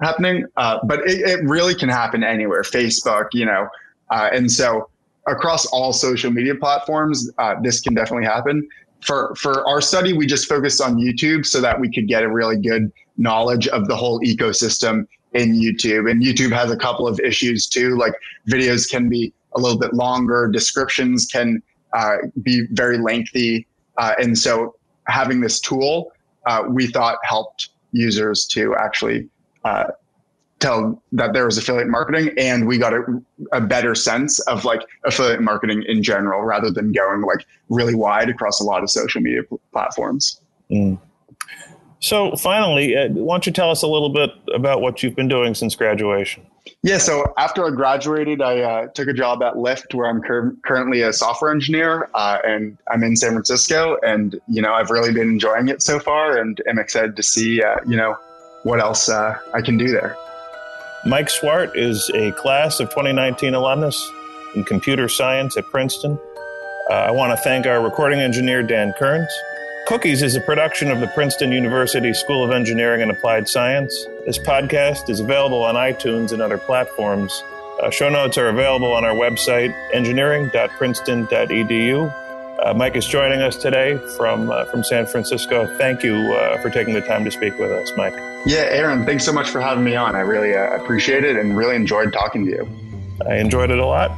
happening. 0.00 0.46
Uh, 0.56 0.78
but 0.84 1.00
it, 1.00 1.20
it, 1.20 1.44
really 1.44 1.74
can 1.74 1.88
happen 1.88 2.24
anywhere, 2.24 2.62
Facebook, 2.62 3.28
you 3.32 3.44
know, 3.44 3.68
uh, 4.10 4.30
and 4.32 4.50
so 4.50 4.88
across 5.26 5.66
all 5.66 5.92
social 5.92 6.30
media 6.30 6.54
platforms, 6.54 7.30
uh, 7.38 7.54
this 7.62 7.80
can 7.80 7.94
definitely 7.94 8.26
happen. 8.26 8.66
For 9.00 9.34
for 9.34 9.66
our 9.68 9.82
study, 9.82 10.14
we 10.14 10.26
just 10.26 10.48
focused 10.48 10.80
on 10.80 10.96
YouTube 10.96 11.44
so 11.44 11.60
that 11.60 11.78
we 11.78 11.92
could 11.92 12.08
get 12.08 12.22
a 12.22 12.28
really 12.28 12.56
good 12.56 12.90
knowledge 13.18 13.68
of 13.68 13.86
the 13.86 13.94
whole 13.94 14.18
ecosystem 14.20 15.06
in 15.34 15.52
YouTube. 15.52 16.10
And 16.10 16.22
YouTube 16.22 16.52
has 16.52 16.70
a 16.70 16.76
couple 16.76 17.06
of 17.06 17.20
issues 17.20 17.66
too, 17.66 17.96
like 17.98 18.14
videos 18.48 18.90
can 18.90 19.08
be 19.08 19.32
a 19.56 19.60
little 19.60 19.78
bit 19.78 19.92
longer, 19.92 20.48
descriptions 20.48 21.26
can 21.26 21.62
uh, 21.94 22.16
be 22.42 22.66
very 22.72 22.98
lengthy. 22.98 23.66
Uh, 23.96 24.14
and 24.18 24.36
so 24.36 24.74
having 25.06 25.40
this 25.40 25.60
tool, 25.60 26.12
uh, 26.46 26.64
we 26.68 26.86
thought 26.86 27.18
helped 27.22 27.70
users 27.92 28.46
to 28.46 28.74
actually 28.76 29.28
uh, 29.64 29.84
tell 30.58 31.02
that 31.12 31.32
there 31.32 31.44
was 31.44 31.56
affiliate 31.56 31.88
marketing 31.88 32.34
and 32.36 32.66
we 32.66 32.78
got 32.78 32.92
a, 32.92 33.02
a, 33.52 33.60
better 33.60 33.94
sense 33.94 34.40
of 34.40 34.64
like 34.64 34.80
affiliate 35.04 35.40
marketing 35.40 35.84
in 35.86 36.02
general 36.02 36.42
rather 36.42 36.70
than 36.70 36.92
going 36.92 37.22
like 37.22 37.46
really 37.68 37.94
wide 37.94 38.28
across 38.28 38.60
a 38.60 38.64
lot 38.64 38.82
of 38.82 38.90
social 38.90 39.20
media 39.20 39.42
pl- 39.42 39.60
platforms. 39.72 40.40
Mm. 40.70 40.98
So 42.00 42.36
finally, 42.36 42.94
why 43.10 43.34
don't 43.34 43.46
you 43.46 43.52
tell 43.52 43.70
us 43.70 43.82
a 43.82 43.86
little 43.86 44.10
bit 44.10 44.30
about 44.54 44.80
what 44.80 45.02
you've 45.02 45.16
been 45.16 45.28
doing 45.28 45.54
since 45.54 45.74
graduation? 45.74 46.46
Yeah, 46.82 46.98
so 46.98 47.32
after 47.36 47.66
I 47.66 47.70
graduated, 47.70 48.40
I 48.40 48.60
uh, 48.60 48.86
took 48.88 49.08
a 49.08 49.12
job 49.12 49.42
at 49.42 49.54
Lyft, 49.54 49.94
where 49.94 50.08
I'm 50.08 50.22
cur- 50.22 50.56
currently 50.64 51.02
a 51.02 51.12
software 51.12 51.50
engineer, 51.50 52.08
uh, 52.14 52.38
and 52.44 52.78
I'm 52.90 53.02
in 53.02 53.16
San 53.16 53.32
Francisco. 53.32 53.98
And 54.02 54.40
you 54.48 54.62
know, 54.62 54.72
I've 54.72 54.90
really 54.90 55.12
been 55.12 55.28
enjoying 55.28 55.68
it 55.68 55.82
so 55.82 55.98
far, 55.98 56.38
and 56.38 56.60
am 56.66 56.78
excited 56.78 57.16
to 57.16 57.22
see 57.22 57.62
uh, 57.62 57.76
you 57.86 57.96
know 57.96 58.16
what 58.62 58.80
else 58.80 59.08
uh, 59.08 59.38
I 59.52 59.60
can 59.60 59.76
do 59.76 59.88
there. 59.88 60.16
Mike 61.06 61.28
Swart 61.28 61.76
is 61.76 62.10
a 62.14 62.32
class 62.32 62.80
of 62.80 62.88
2019 62.90 63.54
alumnus. 63.54 64.10
in 64.54 64.64
computer 64.64 65.08
science 65.08 65.56
at 65.56 65.64
Princeton. 65.66 66.18
Uh, 66.88 66.94
I 66.94 67.10
want 67.10 67.36
to 67.36 67.36
thank 67.42 67.66
our 67.66 67.82
recording 67.82 68.20
engineer, 68.20 68.62
Dan 68.62 68.94
Kearns. 68.98 69.32
Cookies 69.86 70.22
is 70.22 70.34
a 70.34 70.40
production 70.40 70.90
of 70.90 71.00
the 71.00 71.06
Princeton 71.08 71.52
University 71.52 72.14
School 72.14 72.42
of 72.42 72.52
Engineering 72.52 73.02
and 73.02 73.10
Applied 73.10 73.46
Science. 73.46 74.06
This 74.24 74.38
podcast 74.38 75.10
is 75.10 75.20
available 75.20 75.62
on 75.62 75.74
iTunes 75.74 76.32
and 76.32 76.40
other 76.40 76.56
platforms. 76.56 77.44
Uh, 77.82 77.90
show 77.90 78.08
notes 78.08 78.38
are 78.38 78.48
available 78.48 78.94
on 78.94 79.04
our 79.04 79.12
website, 79.12 79.74
engineering.princeton.edu. 79.92 82.14
Uh, 82.64 82.72
Mike 82.72 82.96
is 82.96 83.04
joining 83.04 83.42
us 83.42 83.56
today 83.56 83.98
from 84.16 84.50
uh, 84.50 84.64
from 84.66 84.82
San 84.82 85.04
Francisco. 85.04 85.66
Thank 85.76 86.02
you 86.02 86.14
uh, 86.14 86.56
for 86.62 86.70
taking 86.70 86.94
the 86.94 87.02
time 87.02 87.22
to 87.26 87.30
speak 87.30 87.58
with 87.58 87.70
us, 87.70 87.92
Mike. 87.94 88.14
Yeah, 88.46 88.66
Aaron, 88.70 89.04
thanks 89.04 89.26
so 89.26 89.34
much 89.34 89.50
for 89.50 89.60
having 89.60 89.84
me 89.84 89.96
on. 89.96 90.16
I 90.16 90.20
really 90.20 90.54
uh, 90.54 90.82
appreciate 90.82 91.24
it 91.24 91.36
and 91.36 91.58
really 91.58 91.76
enjoyed 91.76 92.10
talking 92.10 92.46
to 92.46 92.50
you. 92.50 92.66
I 93.28 93.36
enjoyed 93.36 93.70
it 93.70 93.78
a 93.78 93.86
lot. 93.86 94.12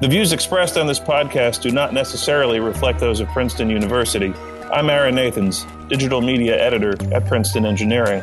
The 0.00 0.08
views 0.08 0.32
expressed 0.32 0.76
on 0.76 0.88
this 0.88 0.98
podcast 0.98 1.62
do 1.62 1.70
not 1.70 1.94
necessarily 1.94 2.58
reflect 2.58 2.98
those 2.98 3.20
of 3.20 3.28
Princeton 3.28 3.70
University. 3.70 4.34
I'm 4.72 4.88
Aaron 4.88 5.16
Nathans, 5.16 5.66
digital 5.88 6.20
media 6.20 6.56
editor 6.56 6.94
at 7.12 7.26
Princeton 7.26 7.66
Engineering. 7.66 8.22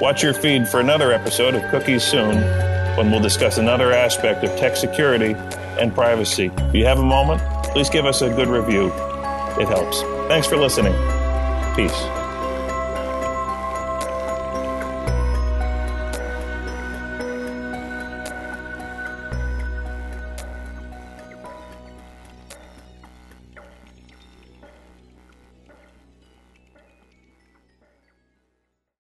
Watch 0.00 0.24
your 0.24 0.34
feed 0.34 0.68
for 0.68 0.80
another 0.80 1.12
episode 1.12 1.54
of 1.54 1.62
Cookies 1.70 2.02
soon 2.02 2.34
when 2.96 3.12
we'll 3.12 3.20
discuss 3.20 3.58
another 3.58 3.92
aspect 3.92 4.42
of 4.42 4.50
tech 4.58 4.76
security 4.76 5.34
and 5.78 5.94
privacy. 5.94 6.50
If 6.58 6.74
you 6.74 6.84
have 6.84 6.98
a 6.98 7.04
moment, 7.04 7.40
please 7.72 7.88
give 7.88 8.06
us 8.06 8.22
a 8.22 8.28
good 8.28 8.48
review. 8.48 8.86
It 9.60 9.68
helps. 9.68 10.02
Thanks 10.26 10.48
for 10.48 10.56
listening. 10.56 10.94
Peace. 11.76 12.17